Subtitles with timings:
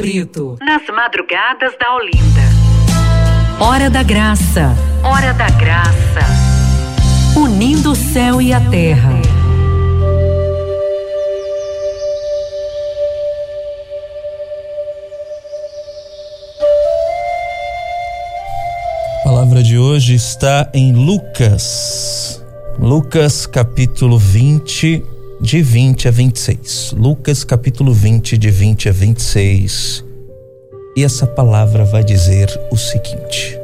[0.00, 0.56] Brito.
[0.62, 2.40] Nas madrugadas da Olinda.
[3.60, 4.74] Hora da Graça.
[5.04, 6.20] Hora da Graça.
[7.36, 9.20] Unindo o céu e a terra.
[19.20, 22.42] A palavra de hoje está em Lucas.
[22.78, 25.04] Lucas capítulo 20,
[25.40, 26.94] de 20 a 26.
[26.96, 30.04] Lucas capítulo 20, de 20 a 26.
[30.96, 33.58] E essa palavra vai dizer o seguinte: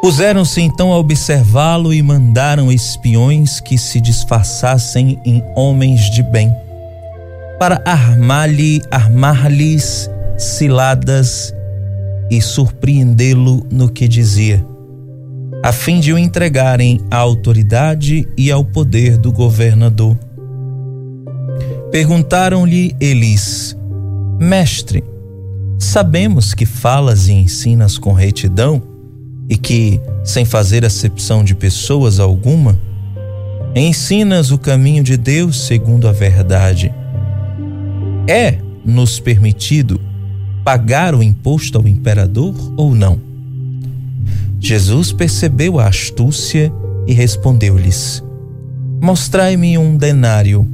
[0.00, 6.54] Puseram-se então a observá-lo e mandaram espiões que se disfarçassem em homens de bem,
[7.58, 11.52] para armar-lhe, armar-lhes ciladas
[12.30, 14.71] e surpreendê-lo no que dizia
[15.62, 20.18] a fim de o entregarem à autoridade e ao poder do governador.
[21.92, 23.76] Perguntaram-lhe eles:
[24.40, 25.04] Mestre,
[25.78, 28.82] sabemos que falas e ensinas com retidão
[29.48, 32.76] e que, sem fazer acepção de pessoas alguma,
[33.74, 36.92] ensinas o caminho de Deus segundo a verdade.
[38.26, 40.00] É nos permitido
[40.64, 43.31] pagar o imposto ao imperador ou não?
[44.62, 46.72] Jesus percebeu a astúcia
[47.04, 48.22] e respondeu-lhes:
[49.02, 50.64] Mostrai-me um denário.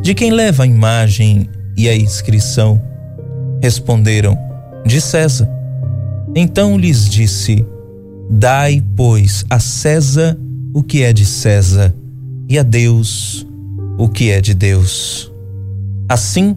[0.00, 2.80] De quem leva a imagem e a inscrição?
[3.60, 4.38] Responderam:
[4.86, 5.50] De César.
[6.36, 7.66] Então lhes disse:
[8.30, 10.38] Dai, pois, a César
[10.72, 11.92] o que é de César,
[12.48, 13.44] e a Deus
[13.98, 15.32] o que é de Deus.
[16.08, 16.56] Assim,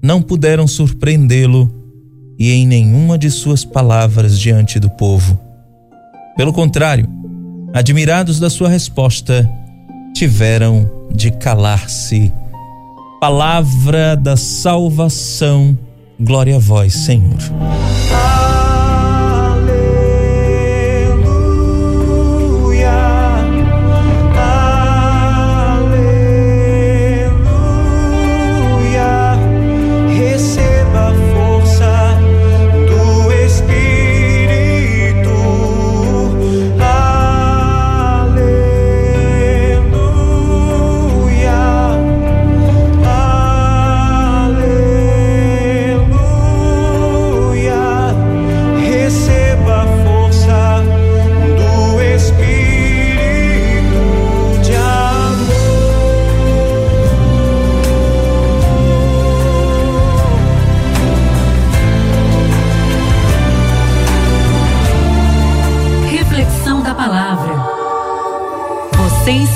[0.00, 1.81] não puderam surpreendê-lo
[2.42, 5.38] e em nenhuma de suas palavras diante do povo.
[6.36, 7.08] Pelo contrário,
[7.72, 9.48] admirados da sua resposta,
[10.12, 12.32] tiveram de calar-se.
[13.20, 15.78] Palavra da salvação,
[16.18, 17.38] glória a vós, Senhor.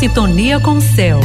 [0.06, 1.18] Sintonia com o céu.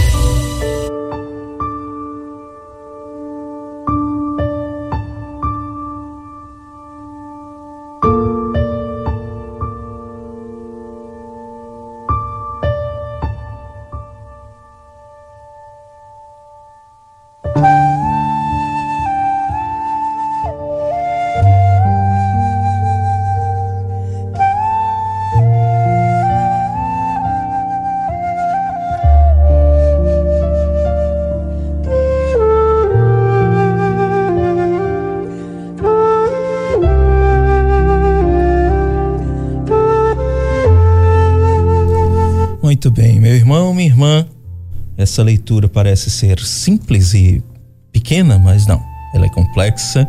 [45.22, 47.44] Essa leitura parece ser simples e
[47.92, 48.82] pequena, mas não,
[49.14, 50.08] ela é complexa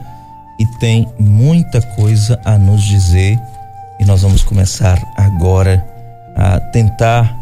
[0.59, 3.39] e tem muita coisa a nos dizer
[4.01, 5.87] e nós vamos começar agora
[6.35, 7.37] a tentar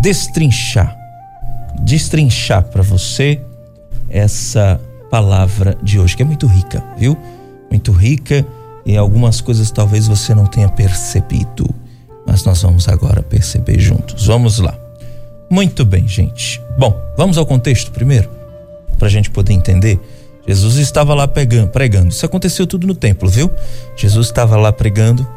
[0.00, 0.96] destrinchar,
[1.82, 3.40] destrinchar para você
[4.08, 4.80] essa
[5.10, 7.16] palavra de hoje que é muito rica, viu?
[7.70, 8.46] Muito rica
[8.86, 11.68] e algumas coisas talvez você não tenha percebido
[12.26, 14.26] mas nós vamos agora perceber juntos.
[14.26, 14.78] Vamos lá.
[15.50, 16.62] Muito bem, gente.
[16.80, 18.30] Bom, vamos ao contexto primeiro,
[18.96, 20.00] para a gente poder entender.
[20.48, 22.08] Jesus estava lá pegando, pregando.
[22.08, 23.50] Isso aconteceu tudo no templo, viu?
[23.94, 25.28] Jesus estava lá pregando.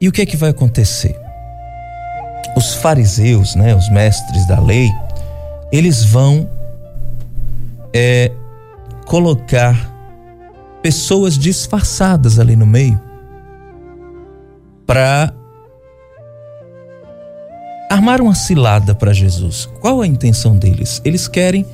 [0.00, 1.18] E o que é que vai acontecer?
[2.56, 4.88] Os fariseus, né, os mestres da lei,
[5.72, 6.48] eles vão
[7.92, 8.30] é,
[9.04, 9.92] colocar
[10.82, 13.00] pessoas disfarçadas ali no meio
[14.86, 15.34] para
[17.92, 19.68] armaram uma cilada para Jesus.
[19.80, 21.02] Qual a intenção deles?
[21.04, 21.66] Eles querem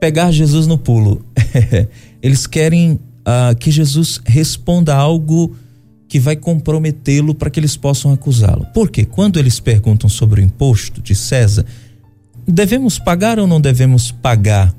[0.00, 1.24] pegar Jesus no pulo.
[2.20, 5.54] Eles querem uh, que Jesus responda algo
[6.08, 8.66] que vai comprometê-lo para que eles possam acusá-lo.
[8.74, 11.64] Porque quando eles perguntam sobre o imposto de César,
[12.46, 14.74] devemos pagar ou não devemos pagar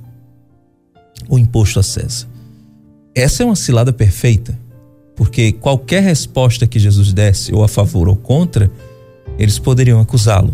[1.29, 2.27] o imposto a César.
[3.15, 4.59] Essa é uma cilada perfeita,
[5.15, 8.69] porque qualquer resposta que Jesus desse, ou a favor ou contra,
[9.39, 10.53] eles poderiam acusá-lo.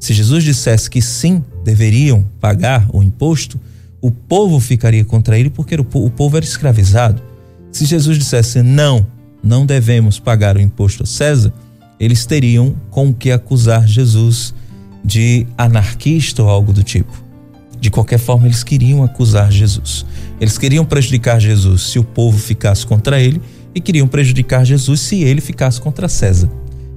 [0.00, 3.60] Se Jesus dissesse que sim, deveriam pagar o imposto,
[4.00, 7.22] o povo ficaria contra ele porque o povo era escravizado.
[7.70, 9.06] Se Jesus dissesse não,
[9.44, 11.52] não devemos pagar o imposto a César,
[12.00, 14.54] eles teriam com o que acusar Jesus
[15.04, 17.12] de anarquista ou algo do tipo.
[17.78, 20.06] De qualquer forma, eles queriam acusar Jesus.
[20.40, 23.40] Eles queriam prejudicar Jesus se o povo ficasse contra ele
[23.74, 26.50] e queriam prejudicar Jesus se ele ficasse contra César.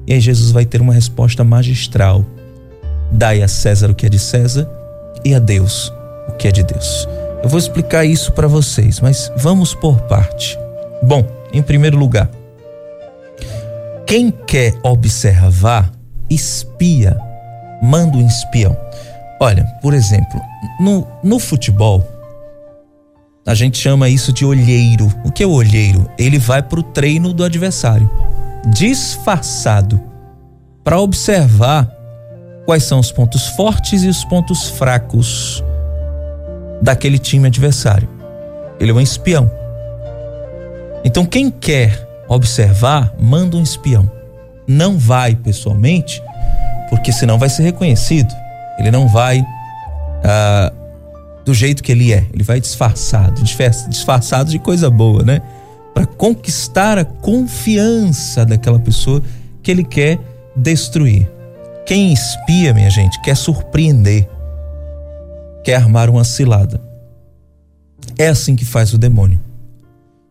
[0.07, 2.25] E aí Jesus vai ter uma resposta magistral.
[3.13, 4.68] Dai a César o que é de César
[5.24, 5.94] e a Deus
[6.27, 7.07] o que é de Deus.
[7.44, 10.57] Eu vou explicar isso para vocês, mas vamos por parte.
[11.01, 12.30] Bom, em primeiro lugar,
[14.07, 15.92] quem quer observar,
[16.30, 17.18] espia,
[17.81, 18.75] manda um espião.
[19.39, 20.42] Olha, por exemplo,
[20.80, 22.07] no, no futebol,
[23.45, 25.12] a gente chama isso de olheiro.
[25.25, 26.09] O que é o olheiro?
[26.18, 28.09] Ele vai para o treino do adversário,
[28.68, 30.01] disfarçado,
[30.83, 31.93] para observar
[32.65, 35.63] quais são os pontos fortes e os pontos fracos
[36.81, 38.07] daquele time adversário.
[38.80, 39.50] Ele é um espião.
[41.04, 44.10] Então, quem quer observar, manda um espião.
[44.68, 46.21] Não vai pessoalmente,
[46.89, 48.33] porque senão vai ser reconhecido.
[48.80, 49.45] Ele não vai
[50.24, 50.71] ah,
[51.44, 53.42] do jeito que ele é, ele vai disfarçado,
[53.89, 55.42] disfarçado de coisa boa, né?
[55.94, 59.21] Para conquistar a confiança daquela pessoa
[59.62, 60.19] que ele quer
[60.56, 61.30] destruir.
[61.85, 64.30] Quem espia, minha gente, quer surpreender,
[65.63, 66.81] quer armar uma cilada.
[68.18, 69.39] É assim que faz o demônio.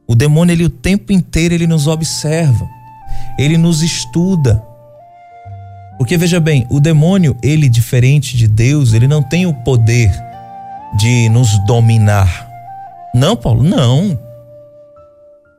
[0.06, 2.68] O demônio, ele o tempo inteiro ele nos observa.
[3.38, 4.62] Ele nos estuda.
[5.98, 10.10] Porque veja bem, o demônio, ele diferente de Deus, ele não tem o poder
[10.96, 12.48] de nos dominar.
[13.14, 14.18] Não, Paulo, não.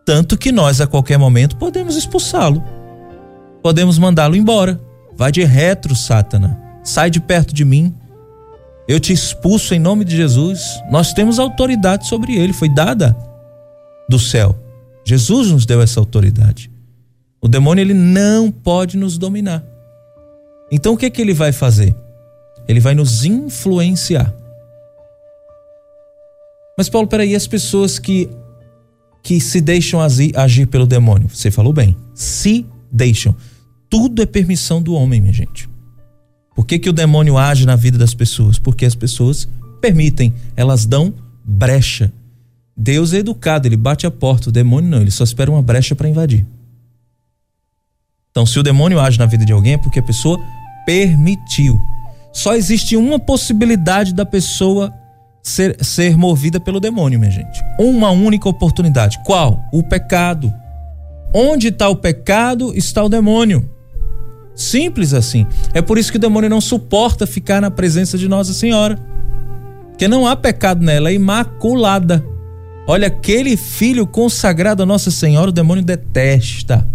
[0.05, 2.63] Tanto que nós a qualquer momento podemos expulsá-lo.
[3.61, 4.79] Podemos mandá-lo embora.
[5.15, 6.59] Vai de retro, Sátana.
[6.83, 7.95] Sai de perto de mim.
[8.87, 10.61] Eu te expulso em nome de Jesus.
[10.91, 13.15] Nós temos autoridade sobre ele, foi dada
[14.09, 14.57] do céu.
[15.05, 16.71] Jesus nos deu essa autoridade.
[17.41, 19.63] O demônio ele não pode nos dominar.
[20.71, 21.95] Então o que que ele vai fazer?
[22.67, 24.33] Ele vai nos influenciar.
[26.77, 28.29] Mas Paulo, peraí, as pessoas que
[29.21, 33.33] que se deixam agir, agir pelo demônio, você falou bem, se deixam.
[33.93, 35.69] Tudo é permissão do homem, minha gente.
[36.55, 38.57] Por que, que o demônio age na vida das pessoas?
[38.57, 39.47] Porque as pessoas
[39.79, 41.13] permitem, elas dão
[41.45, 42.11] brecha.
[42.75, 45.93] Deus é educado, ele bate a porta, o demônio não, ele só espera uma brecha
[45.93, 46.43] para invadir.
[48.31, 50.39] Então, se o demônio age na vida de alguém é porque a pessoa
[50.87, 51.79] permitiu.
[52.33, 54.91] Só existe uma possibilidade da pessoa
[55.43, 57.61] ser, ser movida pelo demônio, minha gente.
[57.77, 59.19] Uma única oportunidade.
[59.23, 59.63] Qual?
[59.71, 60.51] O pecado.
[61.31, 63.69] Onde está o pecado, está o demônio.
[64.55, 65.47] Simples assim.
[65.73, 68.97] É por isso que o demônio não suporta ficar na presença de Nossa Senhora.
[69.89, 72.23] Porque não há pecado nela, é imaculada.
[72.87, 76.87] Olha, aquele filho consagrado a Nossa Senhora, o demônio detesta.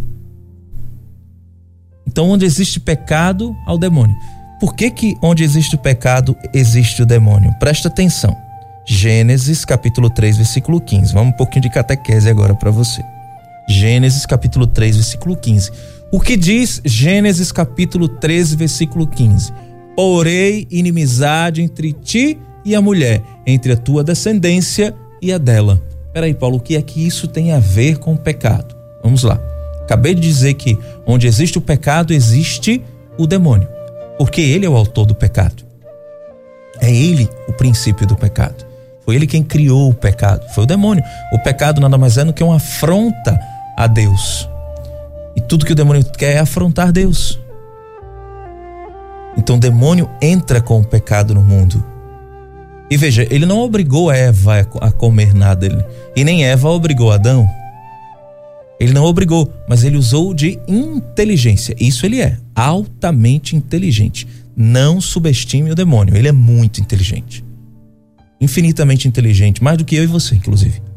[2.07, 4.17] Então, onde existe pecado, há o demônio.
[4.61, 7.55] Por que que onde existe o pecado, existe o demônio?
[7.61, 8.37] Presta atenção.
[8.85, 11.13] Gênesis capítulo 3, versículo 15.
[11.13, 13.03] Vamos um pouquinho de catequese agora para você.
[13.69, 15.71] Gênesis capítulo 3, versículo 15.
[16.11, 19.53] O que diz Gênesis capítulo 13, versículo 15?
[19.95, 25.83] Porei inimizade entre ti e a mulher, entre a tua descendência e a dela.
[26.15, 28.75] Peraí, Paulo, o que é que isso tem a ver com o pecado?
[29.03, 29.39] Vamos lá.
[29.83, 32.83] Acabei de dizer que onde existe o pecado, existe
[33.19, 33.69] o demônio,
[34.17, 35.63] porque ele é o autor do pecado.
[36.81, 38.67] É ele o princípio do pecado.
[39.05, 41.05] Foi ele quem criou o pecado, foi o demônio.
[41.35, 43.39] O pecado nada mais é do que uma afronta
[43.77, 44.49] a Deus.
[45.49, 47.41] Tudo que o demônio quer é afrontar Deus.
[49.37, 51.83] Então o demônio entra com o pecado no mundo.
[52.91, 55.85] E veja, ele não obrigou Eva a comer nada, ele,
[56.17, 57.49] e nem Eva obrigou Adão.
[58.81, 61.75] Ele não obrigou, mas ele usou de inteligência.
[61.79, 64.27] Isso ele é, altamente inteligente.
[64.57, 67.45] Não subestime o demônio, ele é muito inteligente.
[68.41, 70.88] Infinitamente inteligente, mais do que eu e você, inclusive.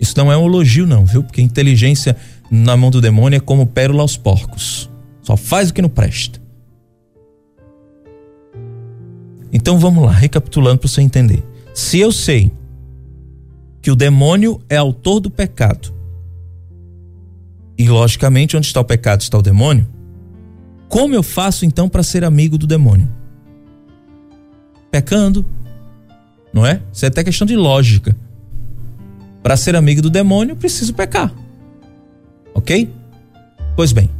[0.00, 1.22] Isso não é um elogio, não, viu?
[1.22, 2.16] Porque inteligência
[2.50, 4.90] na mão do demônio é como pérola aos porcos.
[5.22, 6.40] Só faz o que não presta.
[9.52, 11.44] Então vamos lá, recapitulando para você entender.
[11.74, 12.50] Se eu sei
[13.82, 15.94] que o demônio é autor do pecado,
[17.76, 19.86] e logicamente onde está o pecado está o demônio,
[20.88, 23.08] como eu faço então para ser amigo do demônio?
[24.90, 25.44] Pecando,
[26.52, 26.82] não é?
[26.92, 28.16] Isso é até questão de lógica.
[29.42, 31.32] Para ser amigo do demônio, preciso pecar.
[32.54, 32.90] Ok?
[33.76, 34.10] Pois bem,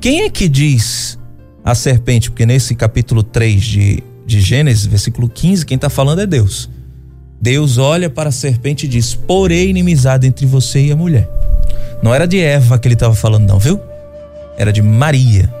[0.00, 1.18] quem é que diz
[1.64, 2.30] a serpente?
[2.30, 6.68] Porque nesse capítulo 3 de, de Gênesis, versículo 15, quem está falando é Deus.
[7.40, 11.28] Deus olha para a serpente e diz: Porém, inimizade entre você e a mulher.
[12.02, 13.80] Não era de Eva que ele estava falando, não, viu?
[14.56, 15.52] Era de Maria,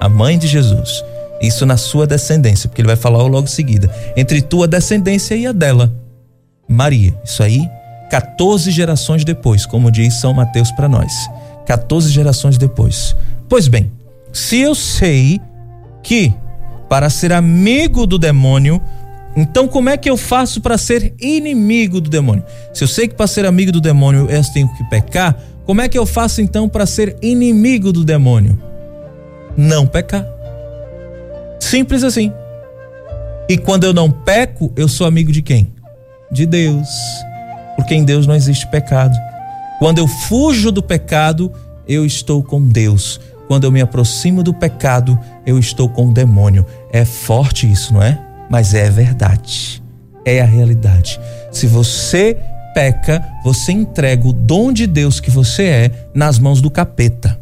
[0.00, 1.02] a mãe de Jesus.
[1.40, 3.90] Isso na sua descendência, porque ele vai falar logo em seguida.
[4.16, 5.92] Entre tua descendência e a dela.
[6.68, 7.14] Maria.
[7.24, 7.68] Isso aí,
[8.14, 11.28] 14 gerações depois, como diz São Mateus para nós.
[11.66, 13.16] 14 gerações depois.
[13.48, 13.90] Pois bem,
[14.32, 15.40] se eu sei
[16.00, 16.32] que
[16.88, 18.80] para ser amigo do demônio,
[19.34, 22.44] então como é que eu faço para ser inimigo do demônio?
[22.72, 25.88] Se eu sei que para ser amigo do demônio eu tenho que pecar, como é
[25.88, 28.56] que eu faço então para ser inimigo do demônio?
[29.56, 30.24] Não pecar.
[31.58, 32.32] Simples assim.
[33.48, 35.72] E quando eu não peco, eu sou amigo de quem?
[36.30, 36.86] De Deus.
[37.76, 39.16] Porque em Deus não existe pecado.
[39.78, 41.52] Quando eu fujo do pecado,
[41.86, 43.20] eu estou com Deus.
[43.46, 46.64] Quando eu me aproximo do pecado, eu estou com o demônio.
[46.92, 48.18] É forte isso, não é?
[48.48, 49.82] Mas é verdade.
[50.24, 51.20] É a realidade.
[51.50, 52.38] Se você
[52.74, 57.38] peca, você entrega o dom de Deus que você é nas mãos do capeta.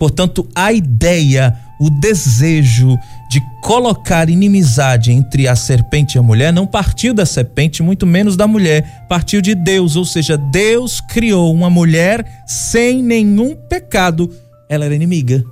[0.00, 6.66] Portanto, a ideia, o desejo de colocar inimizade entre a serpente e a mulher não
[6.66, 11.68] partiu da serpente, muito menos da mulher, partiu de Deus, ou seja, Deus criou uma
[11.68, 14.30] mulher sem nenhum pecado.
[14.70, 15.44] Ela era inimiga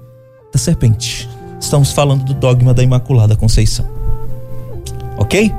[0.50, 1.28] da serpente.
[1.60, 3.86] Estamos falando do dogma da Imaculada Conceição.
[5.18, 5.52] Ok?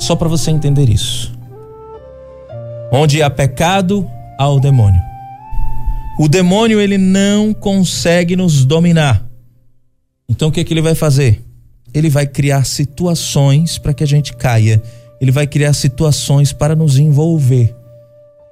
[0.00, 1.32] Só para você entender isso.
[2.90, 4.04] Onde há pecado,
[4.36, 5.00] há o demônio.
[6.18, 9.28] O demônio ele não consegue nos dominar.
[10.26, 11.44] Então o que, que ele vai fazer?
[11.92, 14.82] Ele vai criar situações para que a gente caia.
[15.20, 17.74] Ele vai criar situações para nos envolver.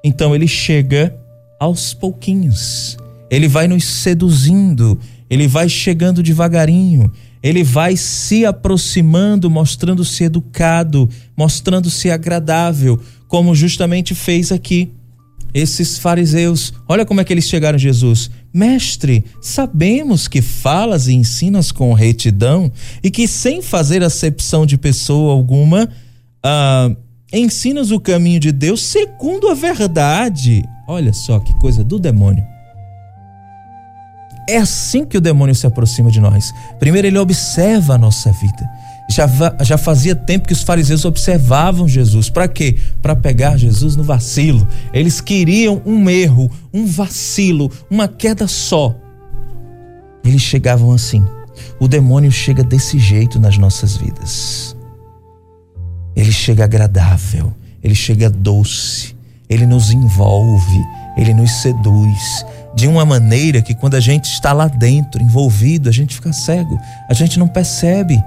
[0.05, 1.17] Então ele chega
[1.59, 2.99] aos pouquinhos.
[3.31, 7.11] Ele vai nos seduzindo, ele vai chegando devagarinho,
[7.43, 14.93] ele vai se aproximando, mostrando-se educado, mostrando-se agradável, como justamente fez aqui
[15.55, 16.75] esses fariseus.
[16.89, 18.31] Olha como é que eles chegaram a Jesus.
[18.53, 22.71] Mestre, sabemos que falas e ensinas com retidão
[23.03, 25.89] e que sem fazer acepção de pessoa alguma,
[26.43, 26.91] ah,
[27.33, 30.65] ensinas o caminho de Deus segundo a verdade.
[30.89, 32.45] Olha só que coisa do demônio.
[34.49, 36.53] É assim que o demônio se aproxima de nós.
[36.79, 38.69] Primeiro, ele observa a nossa vida.
[39.11, 39.29] Já,
[39.63, 42.31] já fazia tempo que os fariseus observavam Jesus.
[42.31, 42.77] Para quê?
[43.03, 44.67] Para pegar Jesus no vacilo.
[44.93, 48.95] Eles queriam um erro, um vacilo, uma queda só.
[50.25, 51.23] Eles chegavam assim.
[51.79, 54.75] O demônio chega desse jeito nas nossas vidas.
[56.17, 59.15] Ele chega agradável, ele chega doce,
[59.51, 60.81] ele nos envolve,
[61.17, 62.45] ele nos seduz
[62.75, 66.79] de uma maneira que quando a gente está lá dentro, envolvido, a gente fica cego,
[67.09, 68.21] a gente não percebe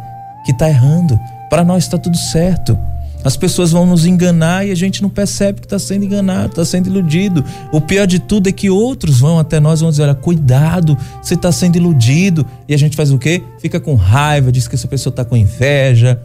[0.48, 1.20] que está errando.
[1.50, 2.80] Para nós está tudo certo.
[3.22, 6.64] As pessoas vão nos enganar e a gente não percebe que está sendo enganado, está
[6.64, 7.44] sendo iludido.
[7.74, 10.98] O pior de tudo é que outros vão até nós e vão dizer: olha, cuidado,
[11.22, 12.46] você está sendo iludido.
[12.66, 13.44] E a gente faz o quê?
[13.60, 16.18] Fica com raiva, diz que essa pessoa está com inveja,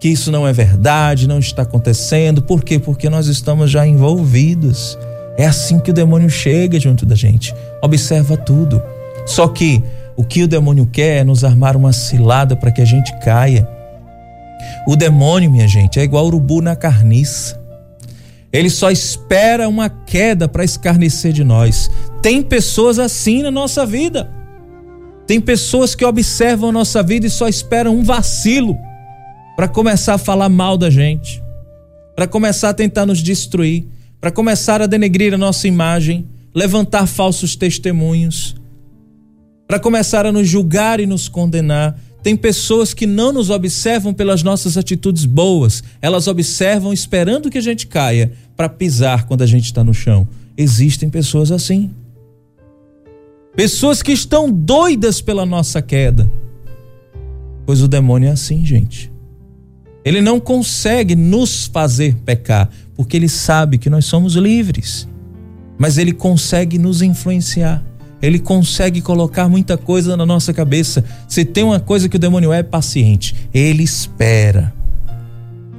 [0.00, 2.42] que isso não é verdade, não está acontecendo.
[2.42, 2.80] Por quê?
[2.80, 4.98] Porque nós estamos já envolvidos.
[5.38, 7.54] É assim que o demônio chega junto da gente.
[7.80, 8.82] Observa tudo.
[9.26, 9.80] Só que
[10.20, 13.66] o que o demônio quer é nos armar uma cilada para que a gente caia.
[14.86, 17.58] O demônio, minha gente, é igual urubu na carniça.
[18.52, 21.90] Ele só espera uma queda para escarnecer de nós.
[22.20, 24.30] Tem pessoas assim na nossa vida.
[25.26, 28.76] Tem pessoas que observam a nossa vida e só esperam um vacilo
[29.56, 31.42] para começar a falar mal da gente,
[32.14, 33.86] para começar a tentar nos destruir,
[34.20, 38.59] para começar a denegrir a nossa imagem, levantar falsos testemunhos,
[39.70, 41.96] para começar a nos julgar e nos condenar.
[42.24, 47.60] Tem pessoas que não nos observam pelas nossas atitudes boas, elas observam esperando que a
[47.60, 50.26] gente caia para pisar quando a gente está no chão.
[50.56, 51.92] Existem pessoas assim.
[53.54, 56.28] Pessoas que estão doidas pela nossa queda.
[57.64, 59.08] Pois o demônio é assim, gente.
[60.04, 65.06] Ele não consegue nos fazer pecar, porque ele sabe que nós somos livres.
[65.78, 67.84] Mas ele consegue nos influenciar
[68.22, 71.04] ele consegue colocar muita coisa na nossa cabeça.
[71.28, 74.79] Se tem uma coisa que o demônio é, é paciente, ele espera.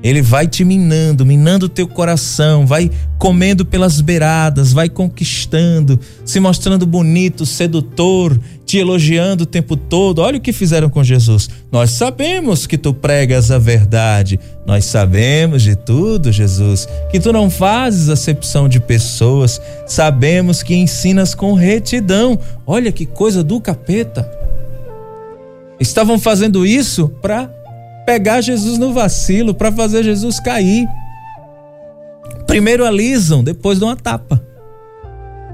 [0.03, 2.89] Ele vai te minando, minando o teu coração, vai
[3.19, 10.19] comendo pelas beiradas, vai conquistando, se mostrando bonito, sedutor, te elogiando o tempo todo.
[10.19, 11.47] Olha o que fizeram com Jesus.
[11.71, 17.47] Nós sabemos que tu pregas a verdade, nós sabemos de tudo, Jesus, que tu não
[17.47, 22.39] fazes acepção de pessoas, sabemos que ensinas com retidão.
[22.65, 24.27] Olha que coisa do capeta.
[25.79, 27.60] Estavam fazendo isso para
[28.05, 30.87] pegar Jesus no vacilo, para fazer Jesus cair.
[32.47, 34.41] Primeiro alisam, depois dão uma tapa.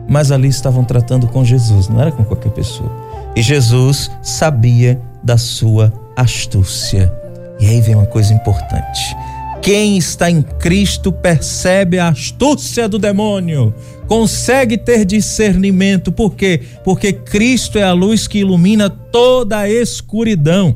[0.10, 2.92] Mas ali estavam tratando com Jesus, não era com qualquer pessoa.
[3.36, 7.14] E Jesus sabia da sua astúcia.
[7.60, 9.16] E aí vem uma coisa importante.
[9.62, 13.74] Quem está em Cristo percebe a astúcia do demônio,
[14.08, 16.12] consegue ter discernimento.
[16.12, 16.62] Por quê?
[16.86, 20.76] Porque Cristo é a luz que ilumina toda a escuridão.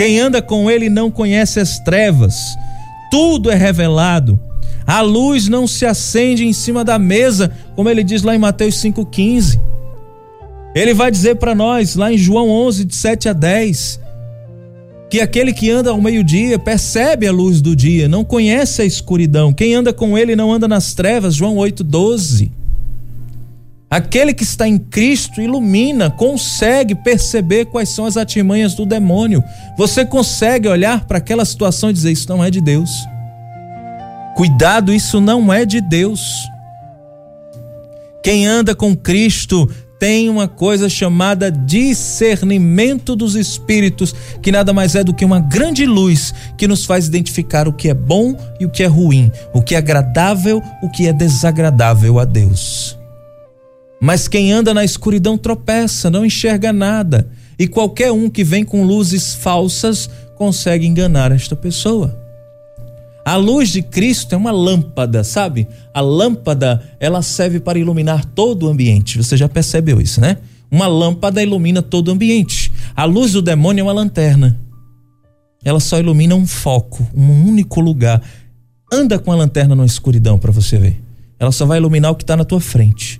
[0.00, 2.34] Quem anda com ele não conhece as trevas.
[3.10, 4.40] Tudo é revelado.
[4.86, 8.76] A luz não se acende em cima da mesa, como ele diz lá em Mateus
[8.76, 9.60] 5,15.
[10.74, 14.00] Ele vai dizer para nós, lá em João 11, de 7 a 10,
[15.10, 19.52] que aquele que anda ao meio-dia percebe a luz do dia, não conhece a escuridão.
[19.52, 22.50] Quem anda com ele não anda nas trevas, João 8, 12.
[23.90, 29.42] Aquele que está em Cristo ilumina, consegue perceber quais são as artimanhas do demônio.
[29.76, 32.88] Você consegue olhar para aquela situação e dizer: Isso não é de Deus.
[34.36, 36.20] Cuidado, isso não é de Deus.
[38.22, 39.68] Quem anda com Cristo
[39.98, 45.84] tem uma coisa chamada discernimento dos espíritos, que nada mais é do que uma grande
[45.84, 49.60] luz que nos faz identificar o que é bom e o que é ruim, o
[49.60, 52.99] que é agradável, o que é desagradável a Deus.
[54.00, 57.28] Mas quem anda na escuridão tropeça, não enxerga nada.
[57.58, 62.18] E qualquer um que vem com luzes falsas consegue enganar esta pessoa.
[63.24, 65.68] A luz de Cristo é uma lâmpada, sabe?
[65.92, 69.18] A lâmpada, ela serve para iluminar todo o ambiente.
[69.18, 70.38] Você já percebeu isso, né?
[70.70, 72.72] Uma lâmpada ilumina todo o ambiente.
[72.96, 74.58] A luz do demônio é uma lanterna.
[75.62, 78.22] Ela só ilumina um foco, um único lugar.
[78.90, 81.00] Anda com a lanterna na escuridão para você ver.
[81.38, 83.19] Ela só vai iluminar o que está na tua frente.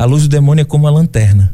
[0.00, 1.52] A luz do demônio é como uma lanterna.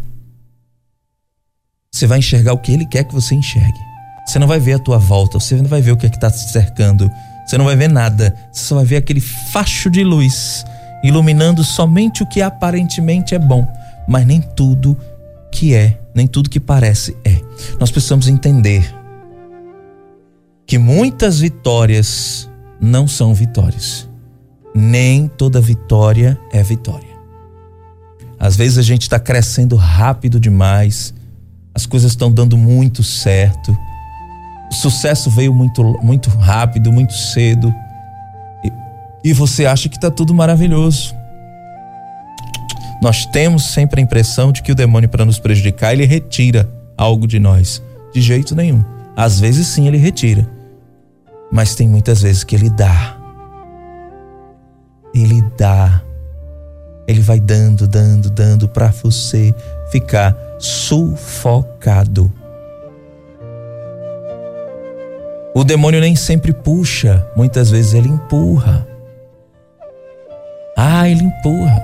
[1.92, 3.80] Você vai enxergar o que ele quer que você enxergue.
[4.24, 6.30] Você não vai ver a tua volta, você não vai ver o que é está
[6.30, 7.10] te cercando,
[7.44, 10.64] você não vai ver nada, você só vai ver aquele facho de luz
[11.02, 13.66] iluminando somente o que aparentemente é bom,
[14.06, 14.96] mas nem tudo
[15.50, 17.40] que é, nem tudo que parece é.
[17.80, 18.94] Nós precisamos entender
[20.64, 22.48] que muitas vitórias
[22.80, 24.08] não são vitórias.
[24.72, 27.05] Nem toda vitória é vitória.
[28.38, 31.14] Às vezes a gente está crescendo rápido demais,
[31.74, 33.76] as coisas estão dando muito certo,
[34.70, 37.72] o sucesso veio muito, muito rápido, muito cedo,
[38.64, 38.72] e,
[39.30, 41.14] e você acha que está tudo maravilhoso.
[43.02, 47.26] Nós temos sempre a impressão de que o demônio, para nos prejudicar, ele retira algo
[47.26, 47.82] de nós.
[48.12, 48.82] De jeito nenhum.
[49.14, 50.48] Às vezes sim ele retira,
[51.52, 53.16] mas tem muitas vezes que ele dá.
[55.14, 56.02] Ele dá
[57.06, 59.54] ele vai dando, dando, dando para você
[59.90, 62.32] ficar sufocado.
[65.54, 68.86] O demônio nem sempre puxa, muitas vezes ele empurra.
[70.76, 71.82] Ah, ele empurra.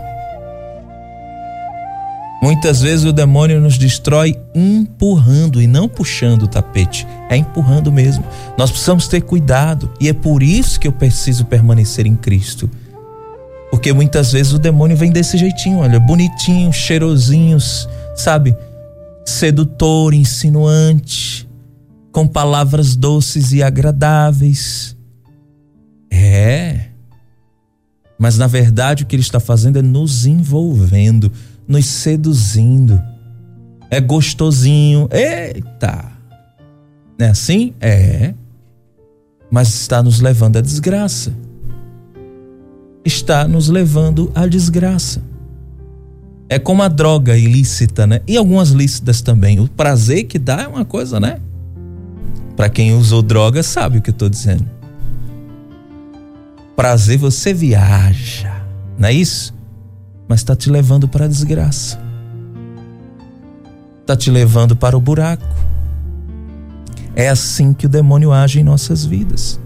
[2.43, 8.25] Muitas vezes o demônio nos destrói empurrando e não puxando o tapete, é empurrando mesmo.
[8.59, 12.69] Nós precisamos ter cuidado e é por isso que eu preciso permanecer em Cristo
[13.73, 18.55] porque muitas vezes o demônio vem desse jeitinho, olha, bonitinho, cheirosinhos, sabe?
[19.25, 21.49] Sedutor, insinuante,
[22.13, 24.95] com palavras doces e agradáveis.
[26.11, 26.89] É.
[28.19, 31.33] Mas na verdade o que ele está fazendo é nos envolvendo,
[31.67, 33.03] nos seduzindo.
[33.91, 35.09] É gostosinho.
[35.11, 36.13] Eita!
[37.19, 37.73] Não é assim?
[37.81, 38.35] É.
[39.51, 41.33] Mas está nos levando à desgraça
[43.05, 45.23] está nos levando à desgraça.
[46.49, 48.21] É como a droga ilícita, né?
[48.27, 49.59] E algumas lícitas também.
[49.59, 51.41] O prazer que dá é uma coisa, né?
[52.57, 54.69] Para quem usou droga sabe o que eu estou dizendo.
[56.77, 58.67] Prazer você viaja,
[58.99, 59.55] não é isso?
[60.29, 61.99] Mas está te levando para a desgraça.
[64.01, 65.47] Está te levando para o buraco.
[67.15, 69.61] É assim que o demônio age em nossas vidas.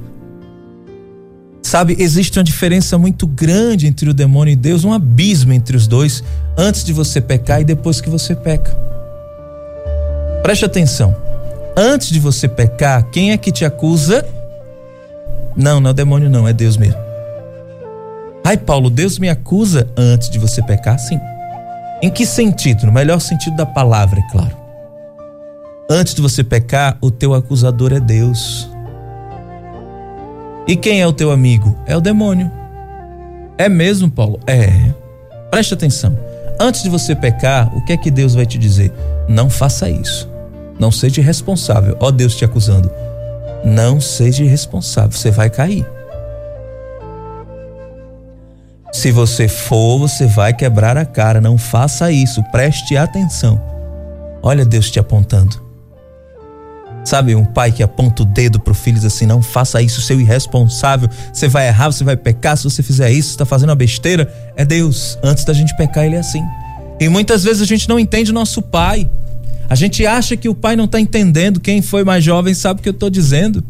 [1.67, 5.89] Sabe, existe uma diferença muito grande entre o demônio e Deus, um abismo entre os
[5.89, 6.23] dois,
[6.57, 8.71] antes de você pecar e depois que você peca.
[10.45, 11.17] Preste atenção.
[11.77, 14.25] Antes de você pecar, quem é que te acusa?
[15.57, 17.01] Não, não é o demônio, não, é Deus mesmo.
[18.45, 21.01] Ai, Paulo, Deus me acusa antes de você pecar?
[21.01, 21.19] Sim.
[22.01, 22.87] Em que sentido?
[22.87, 24.57] No melhor sentido da palavra, é claro.
[25.91, 28.71] Antes de você pecar, o teu acusador é Deus.
[30.67, 31.77] E quem é o teu amigo?
[31.87, 32.51] É o demônio.
[33.57, 34.41] É mesmo, Paulo?
[34.47, 34.69] É.
[35.51, 36.19] Preste atenção.
[36.59, 38.93] Antes de você pecar, o que é que Deus vai te dizer?
[39.29, 40.29] Não faça isso.
[40.79, 41.97] Não seja irresponsável.
[42.01, 42.91] Ó Deus te acusando.
[43.65, 45.87] Não seja irresponsável, você vai cair.
[48.93, 51.41] Se você for, você vai quebrar a cara.
[51.41, 52.43] Não faça isso.
[52.45, 53.61] Preste atenção.
[54.43, 55.66] Olha Deus te apontando.
[57.07, 60.03] Sabe, um pai que aponta o dedo pro filho e diz assim: não faça isso,
[60.03, 63.77] seu irresponsável, você vai errar, você vai pecar, se você fizer isso, está fazendo uma
[63.77, 64.29] besteira.
[64.57, 65.17] É Deus.
[65.23, 66.43] Antes da gente pecar, ele é assim.
[66.99, 69.09] E muitas vezes a gente não entende o nosso pai.
[69.71, 71.61] A gente acha que o pai não está entendendo.
[71.61, 73.63] Quem foi mais jovem sabe o que eu estou dizendo.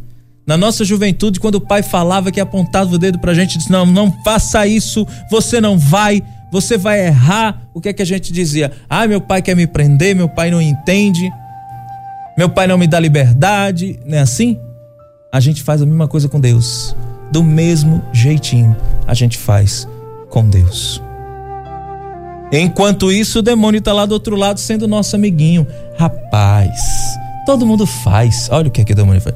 [0.46, 3.70] Na nossa juventude, quando o pai falava que apontava o dedo para a gente, disse:
[3.70, 7.68] Não, não faça isso, você não vai, você vai errar.
[7.74, 8.72] O que é que a gente dizia?
[8.88, 11.30] Ah, meu pai quer me prender, meu pai não entende.
[12.36, 14.58] Meu pai não me dá liberdade, não é assim?
[15.32, 16.94] A gente faz a mesma coisa com Deus.
[17.32, 19.88] Do mesmo jeitinho a gente faz
[20.28, 21.02] com Deus.
[22.52, 25.66] Enquanto isso, o demônio está lá do outro lado sendo nosso amiguinho.
[25.98, 26.78] Rapaz,
[27.44, 28.48] todo mundo faz.
[28.52, 29.34] Olha o que é que o demônio faz.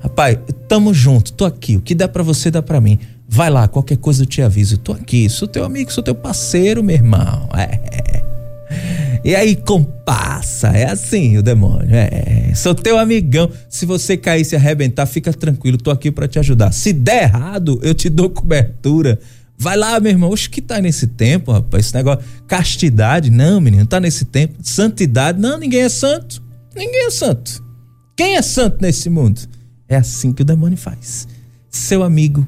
[0.00, 1.76] Rapaz, tamo junto, tô aqui.
[1.76, 2.98] O que dá para você, dá para mim.
[3.26, 4.76] Vai lá, qualquer coisa eu te aviso.
[4.76, 7.48] Tô aqui, sou teu amigo, sou teu parceiro, meu irmão.
[7.56, 8.22] É.
[9.24, 11.88] E aí, compassa, é assim o demônio.
[11.90, 13.50] É, sou teu amigão.
[13.70, 16.72] Se você cair se arrebentar, fica tranquilo, tô aqui para te ajudar.
[16.72, 19.18] Se der errado, eu te dou cobertura.
[19.56, 20.28] Vai lá, meu irmão.
[20.28, 21.86] Oxe, que tá nesse tempo, rapaz?
[21.86, 22.22] Esse negócio.
[22.46, 24.58] Castidade, não, menino, tá nesse tempo.
[24.62, 26.42] Santidade, não, ninguém é santo.
[26.76, 27.64] Ninguém é santo.
[28.14, 29.40] Quem é santo nesse mundo?
[29.88, 31.26] É assim que o demônio faz.
[31.70, 32.46] Seu amigo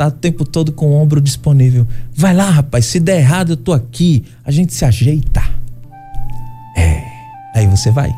[0.00, 1.86] tá o tempo todo com o ombro disponível.
[2.16, 4.24] Vai lá, rapaz, se der errado, eu tô aqui.
[4.42, 5.42] A gente se ajeita.
[6.74, 7.02] É.
[7.54, 8.10] Aí você vai.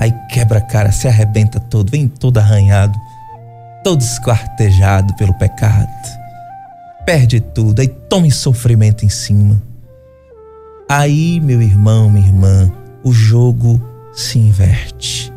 [0.00, 2.98] Aí quebra a cara, se arrebenta todo, vem todo arranhado,
[3.84, 5.86] todo esquartejado pelo pecado.
[7.04, 9.60] Perde tudo, aí tome sofrimento em cima.
[10.88, 12.72] Aí, meu irmão, minha irmã,
[13.04, 13.78] o jogo
[14.14, 15.30] se inverte.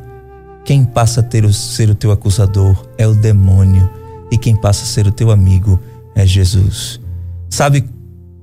[0.63, 4.00] Quem passa a ter o, ser o teu acusador é o demônio
[4.31, 5.79] e quem passa a ser o teu amigo
[6.15, 6.99] é Jesus.
[7.49, 7.87] Sabe,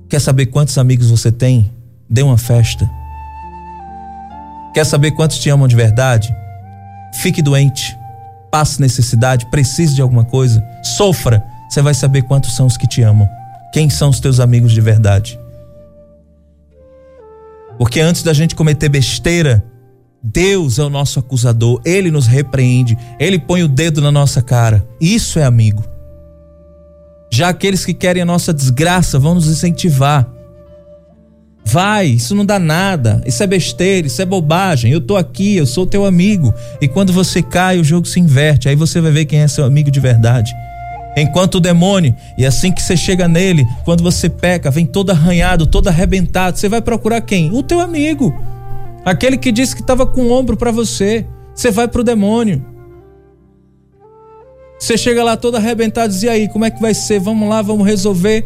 [0.07, 1.71] quer saber quantos amigos você tem?
[2.07, 2.89] Dê uma festa.
[4.73, 6.33] Quer saber quantos te amam de verdade?
[7.15, 7.97] Fique doente,
[8.51, 11.43] passe necessidade, precise de alguma coisa, sofra.
[11.67, 13.27] Você vai saber quantos são os que te amam.
[13.73, 15.39] Quem são os teus amigos de verdade?
[17.77, 19.63] Porque antes da gente cometer besteira,
[20.21, 24.85] Deus é o nosso acusador, ele nos repreende, ele põe o dedo na nossa cara.
[24.99, 25.83] Isso é amigo.
[27.31, 30.27] Já aqueles que querem a nossa desgraça vão nos incentivar.
[31.63, 34.91] Vai, isso não dá nada, isso é besteira, isso é bobagem.
[34.91, 36.53] Eu tô aqui, eu sou teu amigo.
[36.81, 38.67] E quando você cai, o jogo se inverte.
[38.67, 40.51] Aí você vai ver quem é seu amigo de verdade.
[41.15, 45.67] Enquanto o demônio, e assim que você chega nele, quando você peca, vem todo arranhado,
[45.67, 47.51] todo arrebentado, você vai procurar quem?
[47.51, 48.33] O teu amigo.
[49.09, 51.25] Aquele que disse que estava com o ombro para você.
[51.55, 52.63] Você vai pro demônio.
[54.79, 57.19] Você chega lá todo arrebentado e diz: e aí, como é que vai ser?
[57.19, 58.45] Vamos lá, vamos resolver.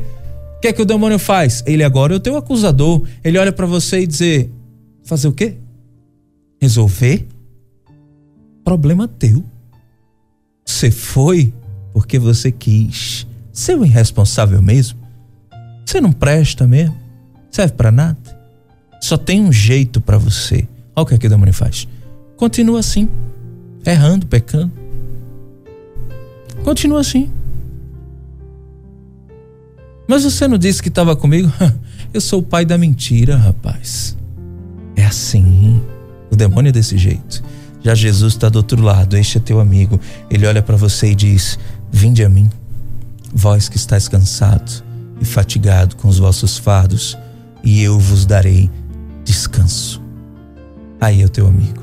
[0.56, 1.62] O que é que o demônio faz?
[1.68, 3.06] Ele agora é o teu acusador.
[3.22, 4.50] Ele olha para você e dizer:
[5.04, 5.58] fazer o quê?
[6.62, 7.28] Resolver?
[8.64, 9.44] Problema teu.
[10.66, 11.54] Você foi
[11.92, 13.28] porque você quis.
[13.52, 14.98] Você é um irresponsável mesmo?
[15.86, 16.96] Você não presta mesmo?
[17.52, 18.18] Serve para nada?
[19.04, 20.66] Só tem um jeito para você.
[20.96, 21.90] Olha o que, o demônio faz.
[22.38, 23.10] Continua assim,
[23.86, 24.72] errando, pecando.
[26.64, 27.30] Continua assim.
[30.08, 31.52] Mas você não disse que estava comigo?
[32.14, 34.16] Eu sou o pai da mentira, rapaz.
[34.96, 35.82] É assim.
[36.32, 37.44] O demônio é desse jeito.
[37.82, 40.00] Já Jesus está do outro lado, este é teu amigo.
[40.30, 41.60] Ele olha para você e diz:
[41.92, 42.50] Vinde a mim,
[43.34, 44.82] vós que estáis cansado
[45.20, 47.18] e fatigado com os vossos fardos,
[47.62, 48.72] e eu vos darei
[49.24, 50.02] descanso.
[51.00, 51.82] Aí é o teu amigo.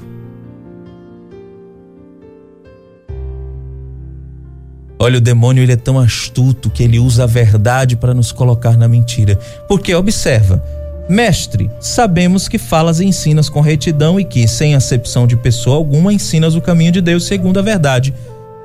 [4.98, 8.76] Olha, o demônio ele é tão astuto que ele usa a verdade para nos colocar
[8.76, 9.38] na mentira.
[9.66, 10.62] Porque observa,
[11.08, 16.12] mestre, sabemos que falas e ensinas com retidão e que, sem acepção de pessoa alguma,
[16.12, 18.12] ensinas o caminho de Deus segundo a verdade.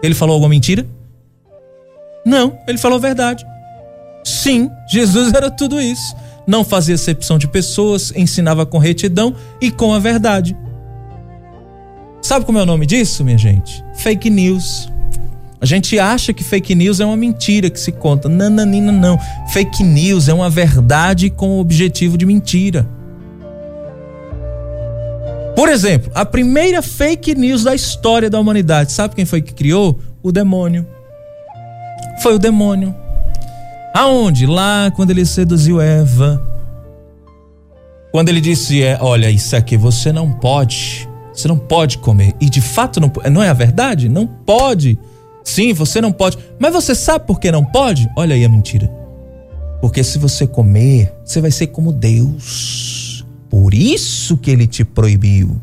[0.03, 0.85] Ele falou alguma mentira?
[2.25, 3.45] Não, ele falou a verdade.
[4.23, 6.15] Sim, Jesus era tudo isso
[6.47, 10.55] não fazia acepção de pessoas, ensinava com retidão e com a verdade.
[12.21, 13.83] Sabe como é o nome disso, minha gente?
[13.97, 14.89] Fake news.
[15.61, 18.27] A gente acha que fake news é uma mentira que se conta.
[18.27, 19.17] Nananina, não.
[19.49, 22.87] Fake news é uma verdade com o objetivo de mentira.
[25.55, 29.99] Por exemplo, a primeira fake news da história da humanidade, sabe quem foi que criou?
[30.21, 30.85] O demônio.
[32.21, 32.93] Foi o demônio.
[33.95, 34.45] Aonde?
[34.45, 36.43] Lá quando ele seduziu Eva.
[38.11, 41.07] Quando ele disse: é, Olha, isso aqui você não pode.
[41.33, 42.33] Você não pode comer.
[42.41, 44.09] E de fato não, não é a verdade?
[44.09, 44.99] Não pode.
[45.45, 46.37] Sim, você não pode.
[46.59, 48.09] Mas você sabe por que não pode?
[48.17, 48.91] Olha aí a mentira.
[49.79, 53.25] Porque se você comer, você vai ser como Deus.
[53.49, 55.55] Por isso que ele te proibiu.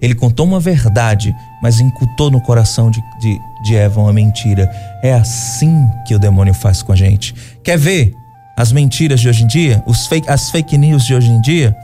[0.00, 4.70] Ele contou uma verdade, mas incutou no coração de, de, de Eva uma mentira.
[5.02, 5.74] É assim
[6.06, 7.34] que o demônio faz com a gente.
[7.66, 8.14] Quer ver
[8.56, 9.82] as mentiras de hoje em dia?
[9.88, 11.74] Os fake, as fake news de hoje em dia?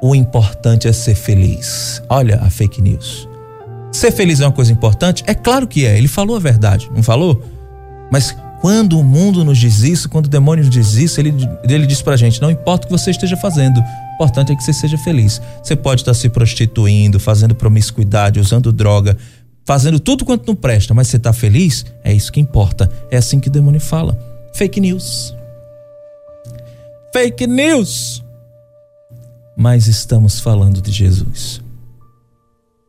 [0.00, 2.00] O importante é ser feliz.
[2.08, 3.28] Olha a fake news.
[3.90, 5.24] Ser feliz é uma coisa importante?
[5.26, 5.98] É claro que é.
[5.98, 7.42] Ele falou a verdade, não falou?
[8.12, 11.84] Mas quando o mundo nos diz isso, quando o demônio nos diz isso, ele, ele
[11.84, 14.72] diz pra gente: não importa o que você esteja fazendo, o importante é que você
[14.72, 15.42] seja feliz.
[15.60, 19.16] Você pode estar se prostituindo, fazendo promiscuidade, usando droga,
[19.64, 21.84] fazendo tudo quanto não presta, mas você está feliz?
[22.04, 22.88] É isso que importa.
[23.10, 24.27] É assim que o demônio fala.
[24.54, 25.34] Fake news.
[27.12, 28.24] Fake news.
[29.56, 31.60] Mas estamos falando de Jesus.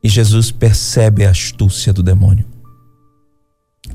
[0.04, 2.46] E Jesus percebe a astúcia do demônio.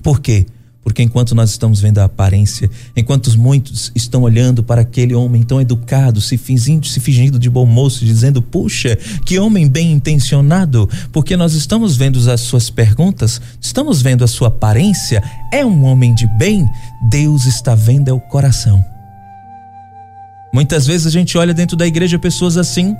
[0.02, 0.44] Por quê?
[0.44, 0.63] Porque
[1.02, 6.20] enquanto nós estamos vendo a aparência, enquanto muitos estão olhando para aquele homem tão educado,
[6.20, 11.54] se fingindo, se fingindo de bom moço, dizendo: Puxa, que homem bem intencionado, porque nós
[11.54, 16.66] estamos vendo as suas perguntas, estamos vendo a sua aparência, é um homem de bem,
[17.08, 18.84] Deus está vendo é o coração.
[20.52, 22.94] Muitas vezes a gente olha dentro da igreja pessoas assim,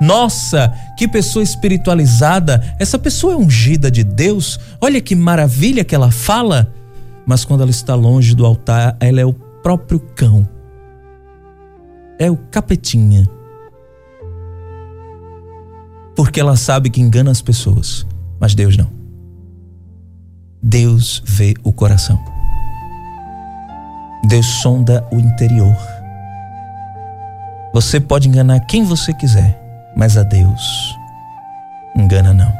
[0.00, 2.74] nossa, que pessoa espiritualizada!
[2.78, 4.58] Essa pessoa é ungida de Deus.
[4.80, 6.72] Olha que maravilha que ela fala
[7.26, 10.48] mas quando ela está longe do altar, ela é o próprio cão.
[12.18, 13.26] É o capetinha.
[16.14, 18.06] Porque ela sabe que engana as pessoas,
[18.38, 18.90] mas Deus não.
[20.62, 22.18] Deus vê o coração.
[24.28, 25.76] Deus sonda o interior.
[27.72, 29.58] Você pode enganar quem você quiser,
[29.96, 30.98] mas a Deus
[31.96, 32.52] engana não.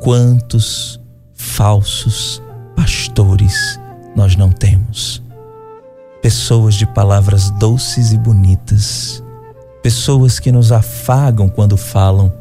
[0.00, 1.00] Quantos
[1.32, 2.42] falsos
[2.74, 3.80] pastores
[4.14, 5.22] nós não temos.
[6.20, 9.22] Pessoas de palavras doces e bonitas,
[9.82, 12.32] pessoas que nos afagam quando falam,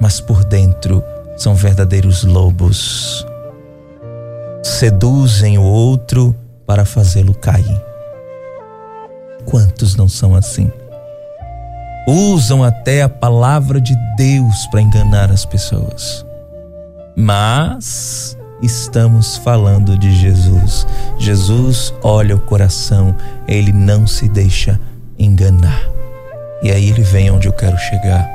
[0.00, 1.04] mas por dentro
[1.36, 3.26] são verdadeiros lobos.
[4.62, 6.34] Seduzem o outro
[6.66, 7.82] para fazê-lo cair.
[9.44, 10.70] Quantos não são assim?
[12.06, 16.24] Usam até a palavra de Deus para enganar as pessoas.
[17.16, 20.86] Mas estamos falando de Jesus.
[21.18, 23.14] Jesus olha o coração,
[23.48, 24.80] ele não se deixa
[25.18, 25.82] enganar.
[26.62, 28.28] E aí ele vem onde eu quero chegar.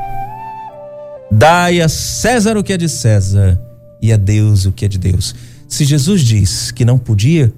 [1.31, 3.59] Dai a César o que é de César
[4.01, 5.35] e a Deus o que é de Deus.
[5.67, 7.53] Se Jesus diz que não podia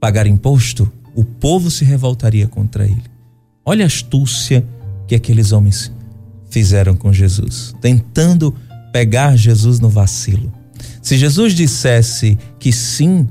[0.00, 3.04] pagar imposto, o povo se revoltaria contra ele.
[3.64, 4.64] Olha a astúcia
[5.06, 5.92] que aqueles homens
[6.50, 8.54] fizeram com Jesus, tentando
[8.92, 10.52] pegar Jesus no vacilo.
[11.04, 13.28] Se Jesus dissesse que sim,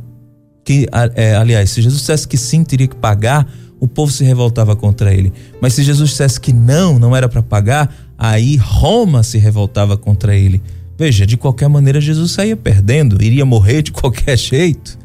[0.63, 4.75] que é, aliás, se Jesus dissesse que sim, teria que pagar, o povo se revoltava
[4.75, 5.33] contra ele.
[5.59, 10.35] Mas se Jesus dissesse que não, não era para pagar, aí Roma se revoltava contra
[10.35, 10.61] ele.
[10.95, 14.95] Veja, de qualquer maneira Jesus saía perdendo, iria morrer de qualquer jeito.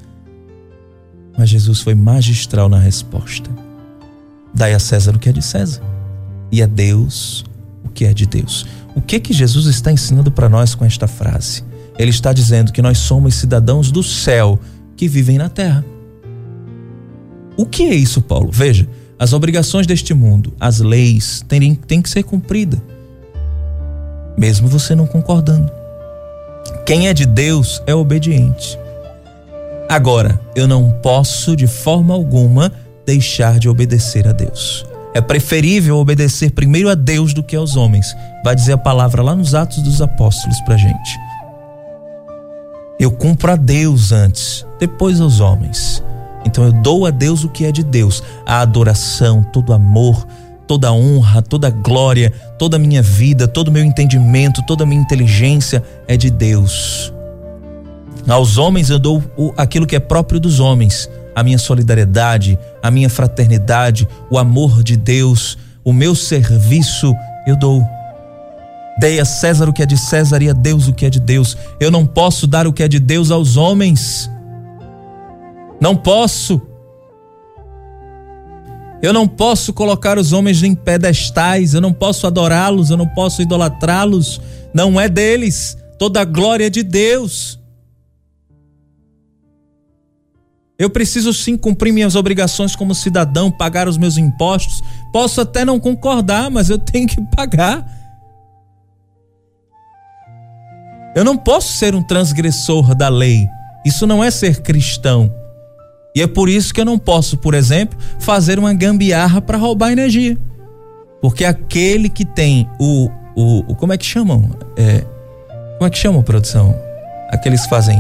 [1.39, 3.49] Mas Jesus foi magistral na resposta.
[4.55, 5.81] Dai a César o que é de César
[6.53, 7.47] e a Deus
[7.83, 8.67] o que é de Deus.
[8.95, 11.67] O que que Jesus está ensinando para nós com esta frase?
[11.99, 14.59] Ele está dizendo que nós somos cidadãos do céu
[14.97, 15.85] que vivem na terra.
[17.57, 18.51] O que é isso, Paulo?
[18.53, 22.81] Veja, as obrigações deste mundo, as leis, têm, têm que ser cumpridas,
[24.37, 25.71] mesmo você não concordando.
[26.87, 28.79] Quem é de Deus é obediente.
[29.89, 32.71] Agora, eu não posso de forma alguma
[33.05, 34.87] deixar de obedecer a Deus.
[35.15, 38.07] É preferível obedecer primeiro a Deus do que aos homens.
[38.45, 41.28] Vai dizer a palavra lá nos Atos dos Apóstolos para gente.
[42.99, 46.03] Eu cumpro a Deus antes, depois aos homens.
[46.45, 50.27] Então eu dou a Deus o que é de Deus: a adoração, todo amor,
[50.67, 55.01] toda honra, toda glória, toda a minha vida, todo o meu entendimento, toda a minha
[55.01, 57.13] inteligência é de Deus.
[58.27, 59.23] Aos homens eu dou
[59.57, 64.97] aquilo que é próprio dos homens: a minha solidariedade, a minha fraternidade, o amor de
[64.97, 67.15] Deus, o meu serviço
[67.47, 67.98] eu dou.
[68.99, 71.21] Dei a César o que é de César e a Deus o que é de
[71.21, 71.57] Deus.
[71.79, 74.29] Eu não posso dar o que é de Deus aos homens.
[75.81, 76.61] Não posso.
[79.01, 83.41] Eu não posso colocar os homens em pedestais, eu não posso adorá-los, eu não posso
[83.41, 84.41] idolatrá-los.
[84.75, 85.79] Não é deles.
[85.97, 87.59] Toda a glória é de Deus.
[90.77, 94.83] Eu preciso sim cumprir minhas obrigações como cidadão, pagar os meus impostos.
[95.13, 97.98] Posso até não concordar, mas eu tenho que pagar.
[101.15, 103.47] Eu não posso ser um transgressor da lei.
[103.85, 105.33] Isso não é ser cristão.
[106.15, 109.93] E é por isso que eu não posso, por exemplo, fazer uma gambiarra para roubar
[109.93, 110.37] energia.
[111.21, 114.51] Porque aquele que tem o, o, o como é que chamam?
[114.77, 115.05] É,
[115.77, 116.75] como é que chamam produção?
[117.31, 117.99] Aqueles que fazem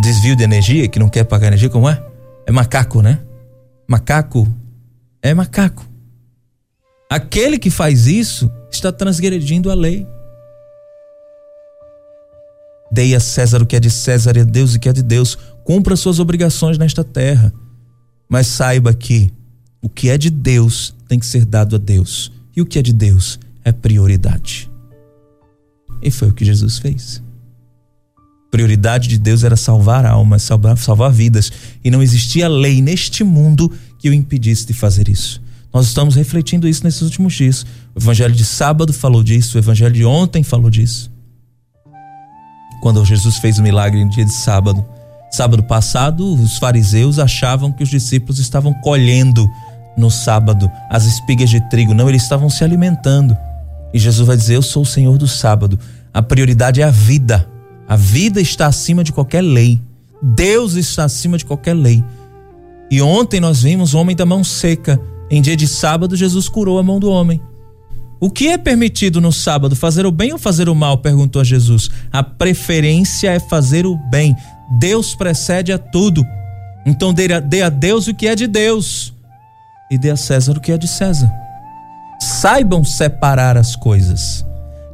[0.00, 2.02] desvio de energia, que não quer pagar energia, como é?
[2.46, 3.20] É macaco, né?
[3.88, 4.46] Macaco
[5.22, 5.86] é macaco.
[7.10, 10.06] Aquele que faz isso está transgredindo a lei.
[12.94, 15.02] Dei a César o que é de César e a Deus o que é de
[15.02, 15.36] Deus.
[15.64, 17.52] Cumpra suas obrigações nesta terra.
[18.28, 19.32] Mas saiba que
[19.82, 22.30] o que é de Deus tem que ser dado a Deus.
[22.54, 24.70] E o que é de Deus é prioridade.
[26.00, 27.20] E foi o que Jesus fez.
[28.48, 31.50] Prioridade de Deus era salvar almas, salvar, salvar vidas.
[31.82, 35.42] E não existia lei neste mundo que o impedisse de fazer isso.
[35.72, 37.66] Nós estamos refletindo isso nesses últimos dias.
[37.92, 41.12] O evangelho de sábado falou disso, o evangelho de ontem falou disso
[42.84, 44.84] quando Jesus fez o milagre no dia de sábado.
[45.30, 49.50] Sábado passado, os fariseus achavam que os discípulos estavam colhendo
[49.96, 51.94] no sábado as espigas de trigo.
[51.94, 53.34] Não, eles estavam se alimentando.
[53.94, 55.78] E Jesus vai dizer: Eu sou o Senhor do sábado.
[56.12, 57.48] A prioridade é a vida.
[57.88, 59.80] A vida está acima de qualquer lei.
[60.22, 62.04] Deus está acima de qualquer lei.
[62.90, 65.00] E ontem nós vimos o homem da mão seca.
[65.30, 67.40] Em dia de sábado, Jesus curou a mão do homem.
[68.24, 70.96] O que é permitido no sábado, fazer o bem ou fazer o mal?
[70.96, 71.90] perguntou a Jesus.
[72.10, 74.34] A preferência é fazer o bem.
[74.78, 76.24] Deus precede a tudo.
[76.86, 79.12] Então dê a Deus o que é de Deus
[79.90, 81.30] e dê a César o que é de César.
[82.18, 84.42] Saibam separar as coisas.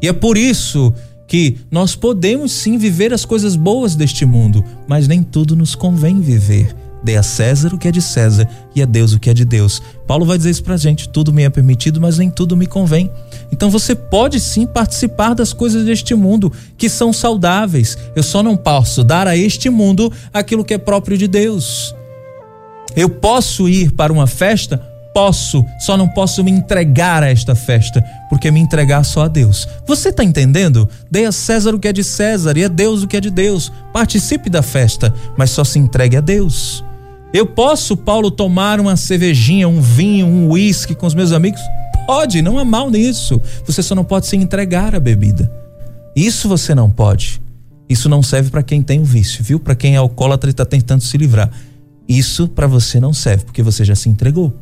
[0.03, 0.93] E é por isso
[1.29, 6.21] que nós podemos sim viver as coisas boas deste mundo, mas nem tudo nos convém
[6.21, 6.75] viver.
[7.03, 9.45] Dê a César o que é de César e a Deus o que é de
[9.45, 9.83] Deus.
[10.07, 13.11] Paulo vai dizer isso pra gente: tudo me é permitido, mas nem tudo me convém.
[13.51, 17.97] Então você pode sim participar das coisas deste mundo que são saudáveis.
[18.15, 21.95] Eu só não posso dar a este mundo aquilo que é próprio de Deus.
[22.95, 24.91] Eu posso ir para uma festa?
[25.13, 29.69] Posso, só não posso me entregar a esta festa, porque me entregar só a Deus.
[29.85, 30.89] Você está entendendo?
[31.11, 33.31] Dê a César o que é de César e a Deus o que é de
[33.31, 33.73] Deus.
[33.93, 36.85] Participe da festa, mas só se entregue a Deus.
[37.33, 41.61] Eu posso, Paulo, tomar uma cervejinha, um vinho, um uísque com os meus amigos?
[42.07, 43.40] Pode, não há mal nisso.
[43.64, 45.51] Você só não pode se entregar à bebida.
[46.14, 47.40] Isso você não pode.
[47.88, 49.61] Isso não serve para quem tem o vício, viu?
[49.61, 51.51] Para quem é alcoólatra e está tentando se livrar.
[52.09, 54.53] Isso para você não serve, porque você já se entregou.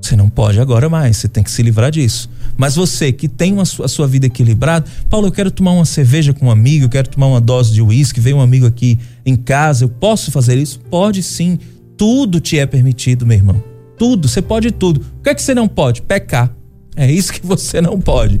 [0.00, 2.30] Você não pode agora mais, você tem que se livrar disso.
[2.56, 6.32] Mas você que tem uma, a sua vida equilibrada, Paulo, eu quero tomar uma cerveja
[6.32, 9.36] com um amigo, eu quero tomar uma dose de uísque, veio um amigo aqui em
[9.36, 10.80] casa, eu posso fazer isso?
[10.90, 11.58] Pode sim.
[11.96, 13.62] Tudo te é permitido, meu irmão.
[13.98, 15.00] Tudo, você pode tudo.
[15.18, 16.02] O que é que você não pode?
[16.02, 16.54] Pecar.
[16.96, 18.40] É isso que você não pode.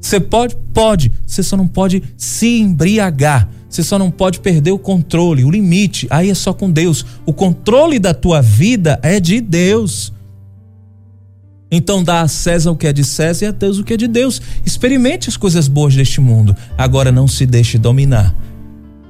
[0.00, 0.56] Você pode?
[0.74, 1.12] Pode.
[1.26, 3.48] Você só não pode se embriagar.
[3.68, 6.06] Você só não pode perder o controle, o limite.
[6.10, 7.06] Aí é só com Deus.
[7.24, 10.12] O controle da tua vida é de Deus.
[11.74, 13.96] Então dá a César o que é de César e a Deus o que é
[13.96, 14.42] de Deus.
[14.64, 16.54] Experimente as coisas boas deste mundo.
[16.76, 18.34] Agora não se deixe dominar.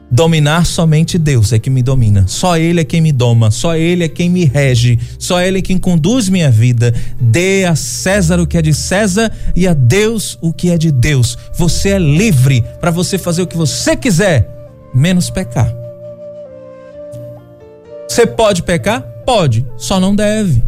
[0.09, 2.25] Dominar somente Deus é que me domina.
[2.29, 3.51] Só Ele é quem me doma.
[3.51, 4.97] Só Ele é quem me rege.
[5.19, 6.95] Só Ele é quem conduz minha vida.
[7.21, 10.93] Dê a César o que é de César e a Deus o que é de
[10.93, 11.37] Deus.
[11.57, 14.49] Você é livre para você fazer o que você quiser,
[14.95, 15.75] menos pecar.
[18.07, 19.01] Você pode pecar?
[19.25, 20.63] Pode, só não deve.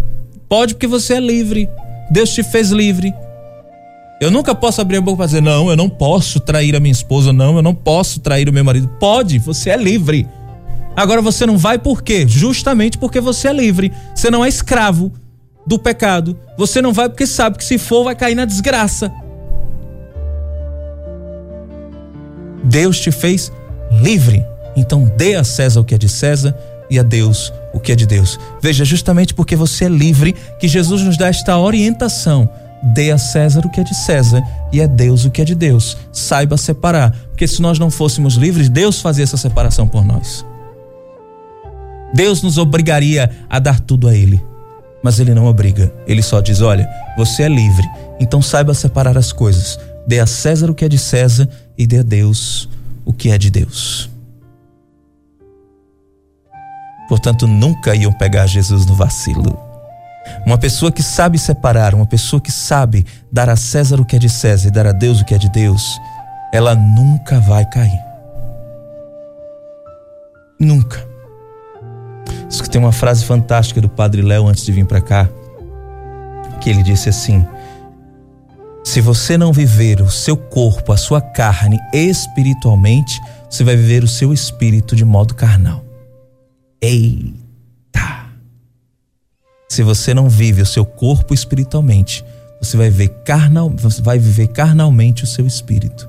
[0.48, 1.68] Pode porque você é livre.
[2.10, 3.14] Deus te fez livre.
[4.20, 6.92] Eu nunca posso abrir a boca para dizer, não, eu não posso trair a minha
[6.92, 8.88] esposa, não, eu não posso trair o meu marido.
[9.00, 10.26] Pode, você é livre.
[10.96, 12.24] Agora você não vai por quê?
[12.26, 13.92] Justamente porque você é livre.
[14.14, 15.12] Você não é escravo
[15.66, 16.38] do pecado.
[16.56, 19.12] Você não vai porque sabe que se for vai cair na desgraça.
[22.62, 23.52] Deus te fez
[23.90, 24.44] livre.
[24.76, 26.56] Então dê a César o que é de César
[26.88, 28.38] e a Deus o que é de Deus.
[28.62, 32.48] Veja, justamente porque você é livre que Jesus nos dá esta orientação.
[32.94, 35.54] Dê a César o que é de César e a Deus o que é de
[35.54, 35.96] Deus.
[36.12, 40.46] Saiba separar, porque se nós não fôssemos livres, Deus fazia essa separação por nós.
[42.14, 44.40] Deus nos obrigaria a dar tudo a Ele,
[45.02, 45.92] mas Ele não obriga.
[46.06, 47.84] Ele só diz: olha, você é livre,
[48.20, 49.80] então saiba separar as coisas.
[50.06, 52.68] Dê a César o que é de César e dê a Deus
[53.04, 54.13] o que é de Deus.
[57.08, 59.58] Portanto, nunca iam pegar Jesus no vacilo.
[60.46, 64.18] Uma pessoa que sabe separar, uma pessoa que sabe dar a César o que é
[64.18, 66.00] de César e dar a Deus o que é de Deus,
[66.52, 68.00] ela nunca vai cair.
[70.58, 71.06] Nunca.
[72.48, 75.28] Isso que tem uma frase fantástica do Padre Léo antes de vir para cá,
[76.60, 77.44] que ele disse assim:
[78.84, 84.08] Se você não viver o seu corpo, a sua carne espiritualmente, você vai viver o
[84.08, 85.83] seu espírito de modo carnal.
[86.84, 88.30] Eita!
[89.70, 92.22] Se você não vive o seu corpo espiritualmente,
[92.60, 96.06] você vai ver carnal, você vai viver carnalmente o seu espírito.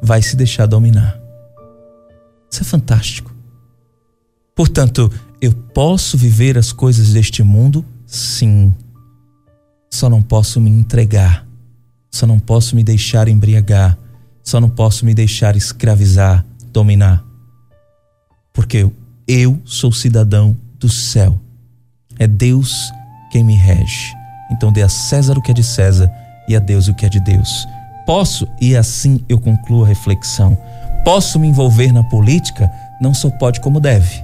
[0.00, 1.20] Vai se deixar dominar.
[2.50, 3.34] Isso é fantástico.
[4.54, 7.84] Portanto, eu posso viver as coisas deste mundo?
[8.06, 8.74] Sim.
[9.92, 11.46] Só não posso me entregar.
[12.10, 13.98] Só não posso me deixar embriagar.
[14.42, 17.22] Só não posso me deixar escravizar, dominar.
[18.50, 18.90] Porque
[19.26, 21.38] eu, sou cidadão do céu.
[22.18, 22.92] É Deus
[23.30, 24.14] quem me rege.
[24.50, 26.10] Então dê a César o que é de César
[26.48, 27.66] e a Deus o que é de Deus.
[28.06, 30.56] Posso, e assim eu concluo a reflexão,
[31.04, 32.70] posso me envolver na política?
[33.00, 34.22] Não só pode como deve.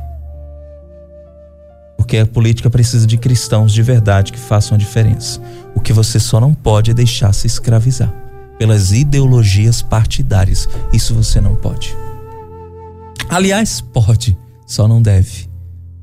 [1.96, 5.40] Porque a política precisa de cristãos de verdade que façam a diferença.
[5.74, 8.12] O que você só não pode é deixar se escravizar
[8.58, 10.68] pelas ideologias partidárias.
[10.92, 11.96] Isso você não pode.
[13.28, 14.36] Aliás, pode,
[14.70, 15.48] só não deve.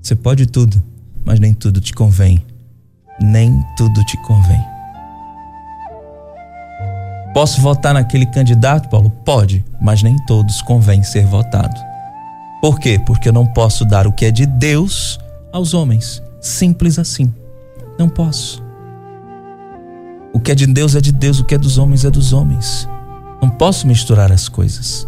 [0.02, 0.84] Você pode tudo,
[1.24, 2.44] mas nem tudo te convém.
[3.18, 4.62] Nem tudo te convém.
[7.34, 9.10] Posso votar naquele candidato, Paulo?
[9.10, 11.80] Pode, mas nem todos convém ser votado.
[12.62, 13.00] Por quê?
[13.06, 15.18] Porque eu não posso dar o que é de Deus
[15.54, 16.22] aos homens.
[16.42, 17.34] Simples assim.
[17.98, 18.62] Não posso.
[20.34, 22.34] O que é de Deus é de Deus, o que é dos homens é dos
[22.34, 22.88] homens.
[23.42, 25.08] Não posso misturar as coisas.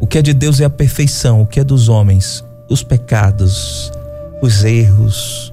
[0.00, 3.92] O que é de Deus é a perfeição, o que é dos homens, os pecados,
[4.40, 5.52] os erros.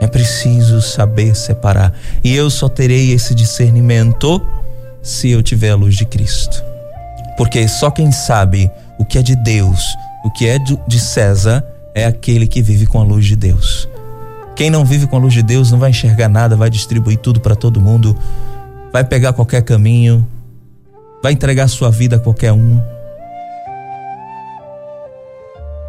[0.00, 1.92] É preciso saber separar.
[2.22, 4.40] E eu só terei esse discernimento
[5.02, 6.62] se eu tiver a luz de Cristo.
[7.36, 9.84] Porque só quem sabe o que é de Deus,
[10.24, 13.88] o que é de César, é aquele que vive com a luz de Deus.
[14.54, 17.40] Quem não vive com a luz de Deus não vai enxergar nada, vai distribuir tudo
[17.40, 18.16] para todo mundo,
[18.92, 20.26] vai pegar qualquer caminho,
[21.22, 22.80] vai entregar sua vida a qualquer um.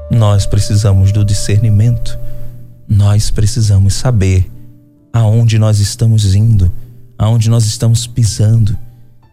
[0.09, 2.17] Nós precisamos do discernimento.
[2.87, 4.49] Nós precisamos saber
[5.11, 6.71] aonde nós estamos indo,
[7.17, 8.77] aonde nós estamos pisando.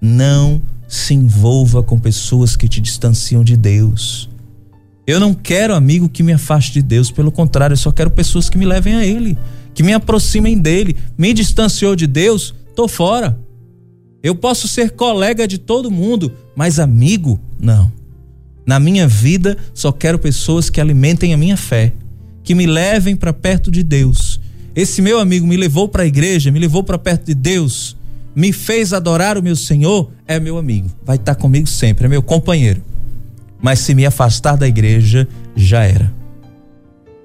[0.00, 4.28] Não se envolva com pessoas que te distanciam de Deus.
[5.06, 8.48] Eu não quero amigo que me afaste de Deus, pelo contrário, eu só quero pessoas
[8.48, 9.36] que me levem a Ele,
[9.74, 10.96] que me aproximem dele.
[11.16, 13.38] Me distanciou de Deus, tô fora.
[14.24, 17.92] Eu posso ser colega de todo mundo, mas amigo, não.
[18.64, 21.92] Na minha vida, só quero pessoas que alimentem a minha fé,
[22.42, 24.40] que me levem para perto de Deus.
[24.74, 27.98] Esse meu amigo me levou para a igreja, me levou para perto de Deus,
[28.34, 32.22] me fez adorar o meu Senhor, é meu amigo, vai estar comigo sempre, é meu
[32.22, 32.82] companheiro.
[33.60, 36.10] Mas se me afastar da igreja, já era.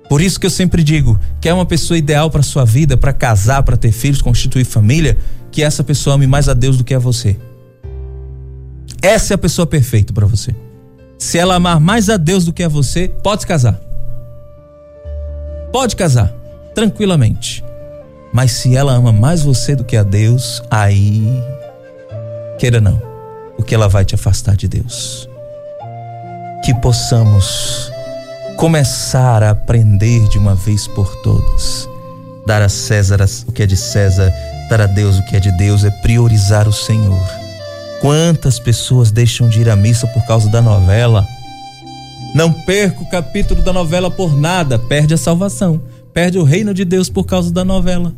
[0.09, 3.13] Por isso que eu sempre digo, que é uma pessoa ideal para sua vida, para
[3.13, 5.17] casar, para ter filhos, constituir família,
[5.51, 7.37] que essa pessoa ame mais a Deus do que a você.
[9.01, 10.55] Essa é a pessoa perfeita para você.
[11.17, 13.79] Se ela amar mais a Deus do que a você, pode casar.
[15.71, 16.33] Pode casar,
[16.73, 17.63] tranquilamente.
[18.33, 21.43] Mas se ela ama mais você do que a Deus, aí.
[22.57, 23.01] Queira não,
[23.55, 25.29] porque ela vai te afastar de Deus.
[26.63, 27.91] Que possamos
[28.57, 31.87] começar a aprender de uma vez por todas.
[32.45, 34.33] Dar a César o que é de César,
[34.69, 37.39] dar a Deus o que é de Deus, é priorizar o Senhor
[37.99, 41.27] Quantas pessoas deixam de ir à missa por causa da novela?
[42.33, 45.81] Não perca o capítulo da novela por nada, perde a salvação,
[46.13, 48.13] perde o reino de Deus por causa da novela.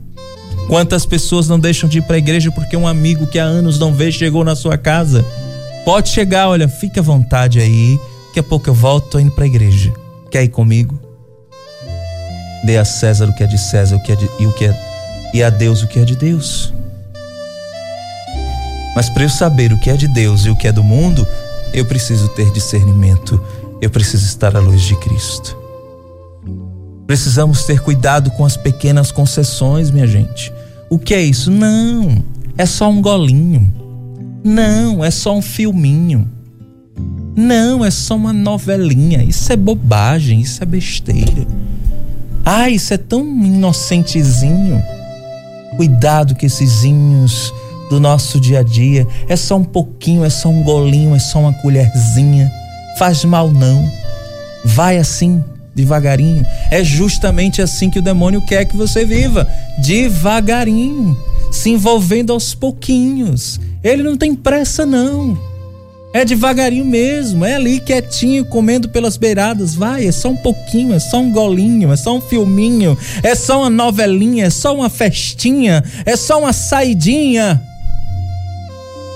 [0.68, 3.80] Quantas pessoas não deixam de ir para a igreja porque um amigo que há anos
[3.80, 5.26] não vê chegou na sua casa?
[5.84, 9.48] Pode chegar, olha, fique à vontade aí, daqui a pouco eu volto, indo para a
[9.48, 9.92] igreja.
[10.30, 11.00] Quer ir comigo?
[12.64, 14.66] Dê a César o que é de César, o que é de, e o que
[14.66, 14.91] é
[15.34, 16.74] e a Deus o que é de Deus.
[18.96, 21.26] Mas para eu saber o que é de Deus e o que é do mundo,
[21.74, 23.42] eu preciso ter discernimento,
[23.82, 25.58] eu preciso estar à luz de Cristo.
[27.08, 30.52] Precisamos ter cuidado com as pequenas concessões, minha gente.
[30.90, 31.50] O que é isso?
[31.50, 32.24] Não,
[32.58, 33.74] é só um golinho.
[34.44, 36.28] Não, é só um filminho.
[37.36, 39.24] Não, é só uma novelinha.
[39.24, 41.48] Isso é bobagem, isso é besteira.
[42.44, 44.84] Ah, isso é tão inocentezinho.
[45.76, 46.84] Cuidado que esses
[47.90, 49.06] do nosso dia a dia.
[49.28, 52.50] É só um pouquinho, é só um golinho, é só uma colherzinha.
[52.98, 53.90] Faz mal não.
[54.64, 55.44] Vai assim,
[55.76, 56.46] devagarinho.
[56.70, 59.48] É justamente assim que o demônio quer que você viva,
[59.80, 61.18] devagarinho,
[61.52, 63.60] se envolvendo aos pouquinhos.
[63.84, 65.51] Ele não tem pressa não.
[66.14, 69.74] É devagarinho mesmo, é ali quietinho, comendo pelas beiradas.
[69.74, 73.62] Vai, é só um pouquinho, é só um golinho, é só um filminho, é só
[73.62, 77.62] uma novelinha, é só uma festinha, é só uma saidinha.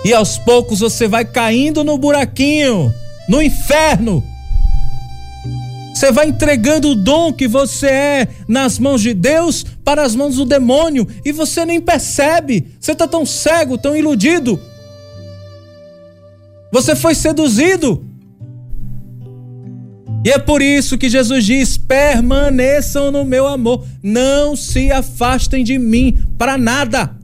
[0.06, 2.94] E aos poucos você vai caindo no buraquinho,
[3.28, 4.24] no inferno.
[5.94, 10.36] Você vai entregando o dom que você é nas mãos de Deus para as mãos
[10.36, 12.68] do demônio e você nem percebe.
[12.80, 14.60] Você está tão cego, tão iludido
[16.72, 18.06] você foi seduzido.
[20.26, 25.78] E é por isso que Jesus diz: permaneçam no meu amor, não se afastem de
[25.78, 27.16] mim para nada.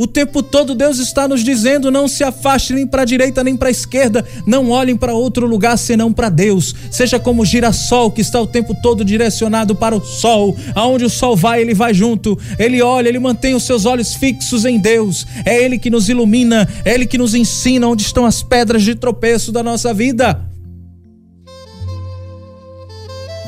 [0.00, 3.54] O tempo todo Deus está nos dizendo: não se afaste nem para a direita nem
[3.54, 6.74] para a esquerda, não olhem para outro lugar senão para Deus.
[6.90, 10.56] Seja como o girassol que está o tempo todo direcionado para o sol.
[10.74, 12.38] Aonde o sol vai, ele vai junto.
[12.58, 15.26] Ele olha, ele mantém os seus olhos fixos em Deus.
[15.44, 18.94] É Ele que nos ilumina, é Ele que nos ensina onde estão as pedras de
[18.94, 20.49] tropeço da nossa vida.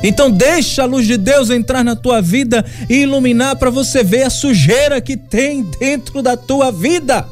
[0.03, 4.23] Então deixa a luz de Deus entrar na tua vida e iluminar para você ver
[4.23, 7.25] a sujeira que tem dentro da tua vida.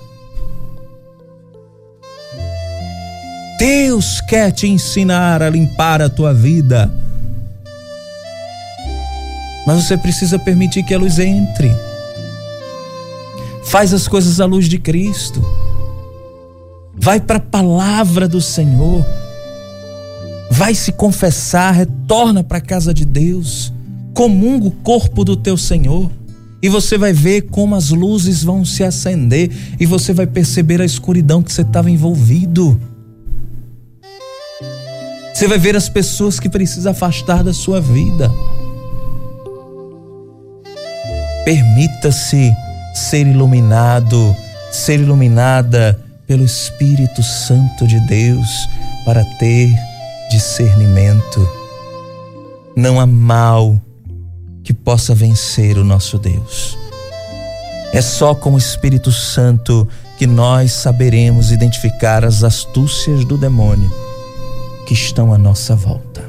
[3.59, 6.89] Deus quer te ensinar a limpar a tua vida.
[9.67, 11.69] Mas você precisa permitir que a luz entre.
[13.65, 15.43] Faz as coisas à luz de Cristo.
[16.95, 19.05] Vai para a palavra do Senhor
[20.51, 23.71] vai se confessar, retorna para a casa de Deus,
[24.13, 26.11] comunga o corpo do teu Senhor.
[26.61, 29.49] E você vai ver como as luzes vão se acender
[29.79, 32.79] e você vai perceber a escuridão que você estava envolvido.
[35.33, 38.29] Você vai ver as pessoas que precisa afastar da sua vida.
[41.45, 42.53] Permita-se
[42.93, 44.35] ser iluminado,
[44.69, 48.47] ser iluminada pelo Espírito Santo de Deus
[49.03, 49.73] para ter
[50.31, 51.47] discernimento.
[52.73, 53.79] Não há mal
[54.63, 56.77] que possa vencer o nosso Deus.
[57.93, 59.85] É só com o Espírito Santo
[60.17, 63.91] que nós saberemos identificar as astúcias do demônio
[64.87, 66.23] que estão à nossa volta.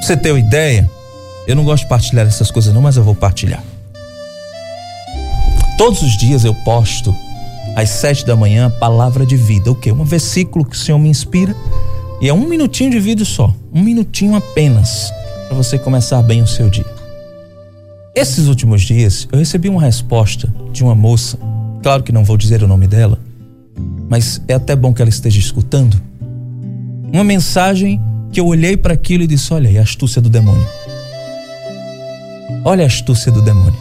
[0.00, 0.88] Você tem uma ideia?
[1.48, 3.62] Eu não gosto de partilhar essas coisas não, mas eu vou partilhar.
[5.76, 7.14] Todos os dias eu posto
[7.78, 9.70] às sete da manhã palavra de vida.
[9.70, 9.92] O que?
[9.92, 11.54] Um versículo que o Senhor me inspira
[12.20, 15.12] e é um minutinho de vídeo só, um minutinho apenas,
[15.46, 16.84] para você começar bem o seu dia.
[18.16, 21.38] Esses últimos dias eu recebi uma resposta de uma moça,
[21.80, 23.16] claro que não vou dizer o nome dela,
[24.08, 26.00] mas é até bom que ela esteja escutando.
[27.12, 28.00] Uma mensagem
[28.32, 30.66] que eu olhei para aquilo e disse: Olha aí, a astúcia do demônio.
[32.64, 33.78] Olha a astúcia do demônio.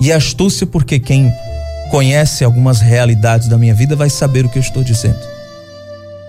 [0.00, 1.32] E a astúcia, porque quem
[1.90, 5.18] conhece algumas realidades da minha vida vai saber o que eu estou dizendo.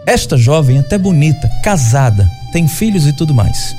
[0.05, 3.75] Esta jovem, até bonita, casada, tem filhos e tudo mais.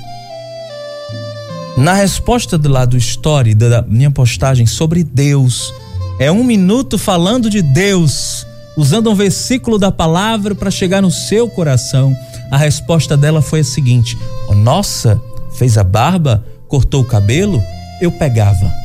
[1.77, 5.75] Na resposta do lado story da minha postagem sobre Deus,
[6.21, 11.49] é um minuto falando de Deus, usando um versículo da palavra para chegar no seu
[11.49, 12.17] coração.
[12.51, 14.17] A resposta dela foi a seguinte:
[14.49, 15.21] oh, Nossa,
[15.55, 17.61] fez a barba, cortou o cabelo,
[18.01, 18.82] eu pegava.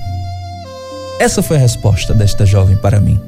[1.20, 3.20] Essa foi a resposta desta jovem para mim.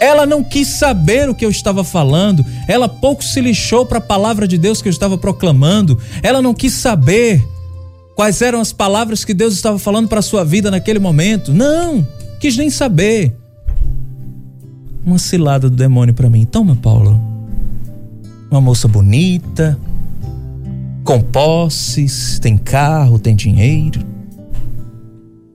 [0.00, 4.00] Ela não quis saber o que eu estava falando, ela pouco se lixou para a
[4.00, 7.42] palavra de Deus que eu estava proclamando, ela não quis saber
[8.14, 11.54] quais eram as palavras que Deus estava falando para a sua vida naquele momento.
[11.54, 12.06] Não,
[12.40, 13.34] quis nem saber.
[15.04, 16.44] Uma cilada do demônio para mim.
[16.44, 17.20] Toma, Paulo.
[18.50, 19.78] Uma moça bonita,
[21.04, 24.00] com posses, tem carro, tem dinheiro.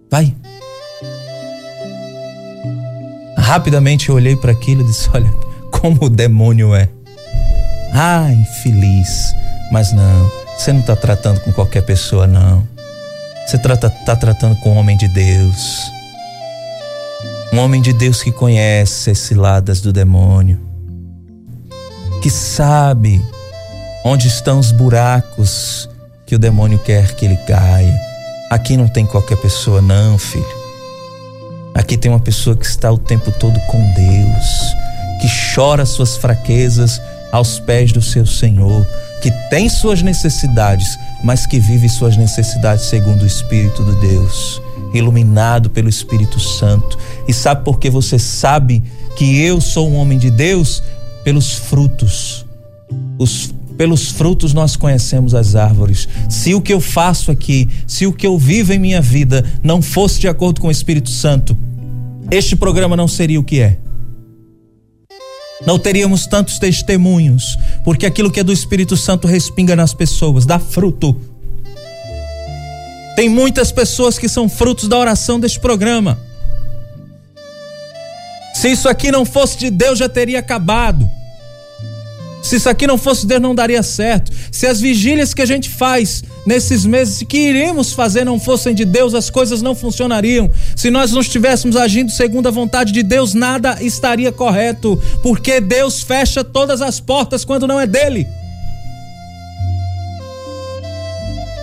[0.09, 0.33] Vai,
[3.51, 5.29] Rapidamente eu olhei para aquilo e disse: Olha,
[5.71, 6.87] como o demônio é.
[7.91, 9.35] Ah, infeliz.
[9.69, 12.65] Mas não, você não está tratando com qualquer pessoa, não.
[13.45, 15.81] Você está tá tratando com um homem de Deus.
[17.51, 20.57] Um homem de Deus que conhece as ciladas do demônio.
[22.21, 23.21] Que sabe
[24.05, 25.89] onde estão os buracos
[26.25, 27.99] que o demônio quer que ele caia.
[28.49, 30.60] Aqui não tem qualquer pessoa, não, filho.
[31.73, 34.75] Aqui tem uma pessoa que está o tempo todo com Deus,
[35.21, 37.01] que chora suas fraquezas
[37.31, 38.85] aos pés do seu Senhor,
[39.21, 44.61] que tem suas necessidades, mas que vive suas necessidades segundo o Espírito de Deus.
[44.93, 46.97] iluminado pelo Espírito Santo.
[47.25, 48.83] E sabe por que você sabe
[49.15, 50.83] que eu sou um homem de Deus?
[51.23, 52.45] Pelos frutos.
[53.17, 56.07] Os, pelos frutos nós conhecemos as árvores.
[56.29, 59.81] Se o que eu faço aqui, se o que eu vivo em minha vida não
[59.81, 61.57] fosse de acordo com o Espírito Santo,
[62.29, 63.79] este programa não seria o que é.
[65.65, 70.59] Não teríamos tantos testemunhos, porque aquilo que é do Espírito Santo respinga nas pessoas, dá
[70.59, 71.19] fruto.
[73.15, 76.19] Tem muitas pessoas que são frutos da oração deste programa.
[78.53, 81.09] Se isso aqui não fosse de Deus, já teria acabado.
[82.41, 84.31] Se isso aqui não fosse Deus, não daria certo.
[84.51, 88.83] Se as vigílias que a gente faz nesses meses que iremos fazer não fossem de
[88.83, 90.49] Deus, as coisas não funcionariam.
[90.75, 96.01] Se nós não estivéssemos agindo segundo a vontade de Deus, nada estaria correto, porque Deus
[96.01, 98.27] fecha todas as portas quando não é dele.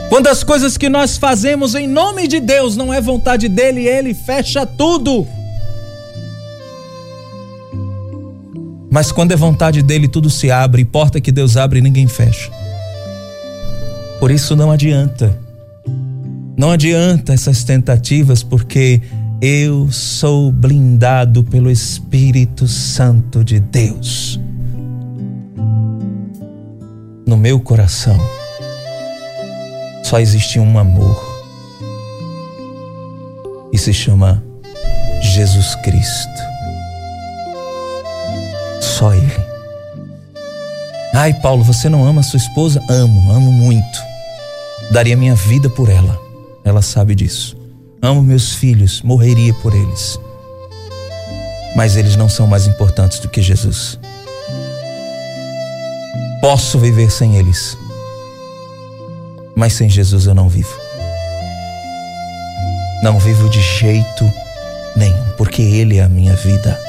[0.09, 4.14] Quando as coisas que nós fazemos em nome de Deus não é vontade dele, ele
[4.14, 5.26] fecha tudo.
[8.91, 12.51] Mas quando é vontade dele, tudo se abre, porta que Deus abre, ninguém fecha.
[14.18, 15.39] Por isso não adianta.
[16.57, 19.01] Não adianta essas tentativas, porque
[19.41, 24.41] eu sou blindado pelo Espírito Santo de Deus.
[27.26, 28.18] No meu coração
[30.03, 31.22] só existe um amor.
[33.70, 34.43] E se chama
[35.20, 36.47] Jesus Cristo.
[38.81, 39.49] Só Ele.
[41.14, 42.83] Ai, Paulo, você não ama sua esposa?
[42.89, 44.03] Amo, amo muito.
[44.91, 46.18] Daria minha vida por ela.
[46.64, 47.57] Ela sabe disso.
[48.01, 50.18] Amo meus filhos, morreria por eles.
[51.74, 53.99] Mas eles não são mais importantes do que Jesus.
[56.41, 57.76] Posso viver sem eles
[59.59, 60.72] mas sem Jesus eu não vivo.
[63.03, 64.33] Não vivo de jeito
[64.95, 66.81] nenhum, porque Ele é a minha vida.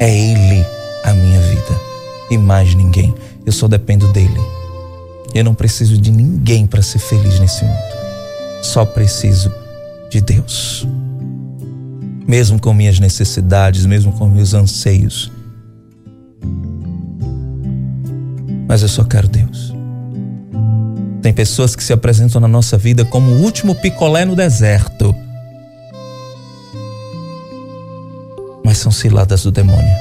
[0.00, 0.64] É Ele
[1.04, 1.80] a minha vida
[2.30, 3.14] e mais ninguém.
[3.44, 4.40] Eu só dependo dele.
[5.34, 7.78] Eu não preciso de ninguém para ser feliz nesse mundo.
[8.62, 9.52] Só preciso
[10.10, 10.86] de Deus.
[12.26, 15.30] Mesmo com minhas necessidades, mesmo com meus anseios.
[18.68, 19.74] Mas eu só quero Deus.
[21.20, 25.14] Tem pessoas que se apresentam na nossa vida como o último picolé no deserto.
[28.72, 29.94] Mas são ciladas do demônio.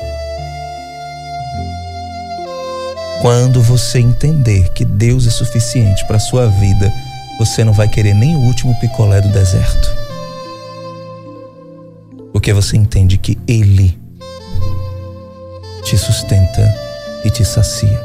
[3.21, 6.89] Quando você entender que Deus é suficiente para sua vida,
[7.37, 9.93] você não vai querer nem o último picolé do deserto.
[12.31, 13.99] Porque você entende que Ele
[15.83, 16.73] te sustenta
[17.25, 18.01] e te sacia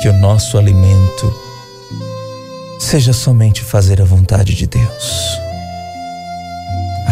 [0.00, 1.34] que o nosso alimento
[2.78, 5.49] seja somente fazer a vontade de Deus.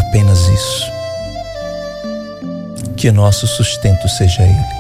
[0.08, 0.92] Apenas isso.
[2.96, 4.78] Que nosso sustento seja Ele.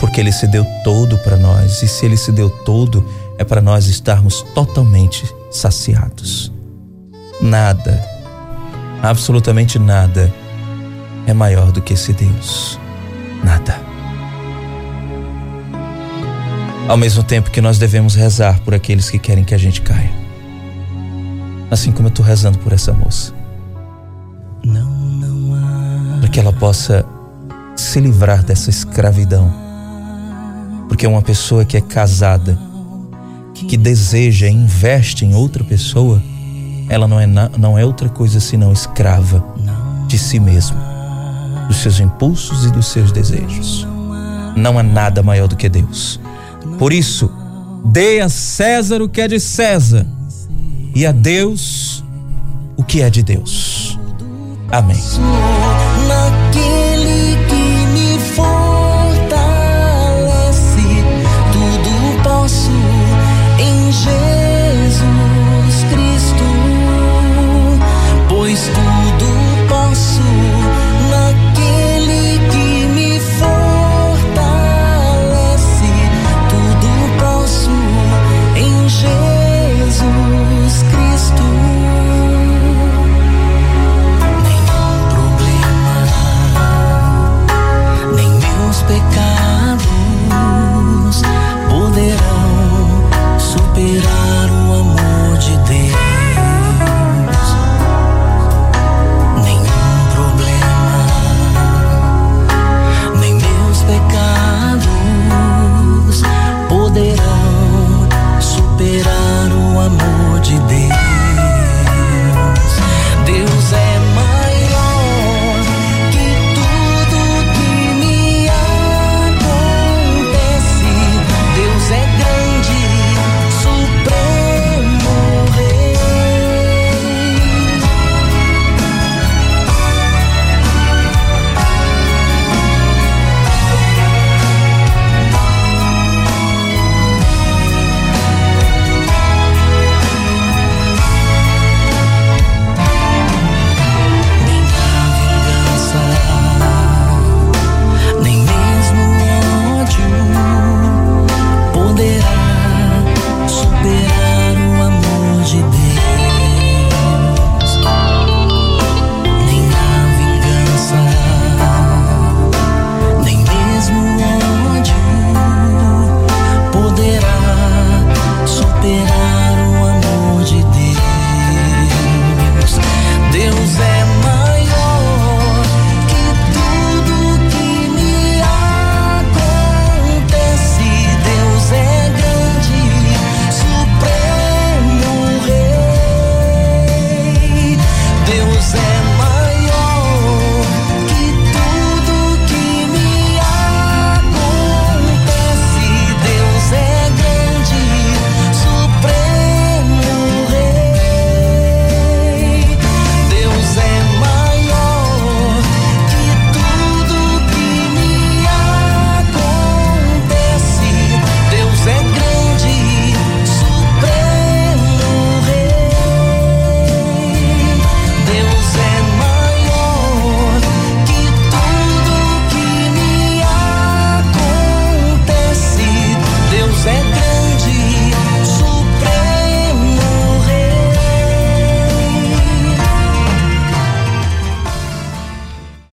[0.00, 3.06] Porque Ele se deu todo para nós, e se Ele se deu todo,
[3.38, 6.52] é para nós estarmos totalmente saciados.
[7.40, 8.02] Nada,
[9.02, 10.32] absolutamente nada,
[11.26, 12.78] é maior do que esse Deus.
[13.42, 13.94] Nada
[16.88, 20.10] ao mesmo tempo que nós devemos rezar por aqueles que querem que a gente caia.
[21.70, 23.33] Assim como eu estou rezando por essa moça.
[26.20, 27.04] Para que ela possa
[27.76, 29.52] se livrar dessa escravidão.
[30.88, 32.58] Porque uma pessoa que é casada,
[33.54, 36.22] que deseja e investe em outra pessoa,
[36.88, 39.44] ela não é, não é outra coisa senão escrava
[40.06, 40.76] de si mesma,
[41.66, 43.86] dos seus impulsos e dos seus desejos.
[44.56, 46.20] Não há nada maior do que Deus.
[46.78, 47.30] Por isso,
[47.86, 50.06] dê a César o que é de César
[50.94, 52.04] e a Deus
[52.76, 53.73] o que é de Deus.
[54.72, 54.96] Amém.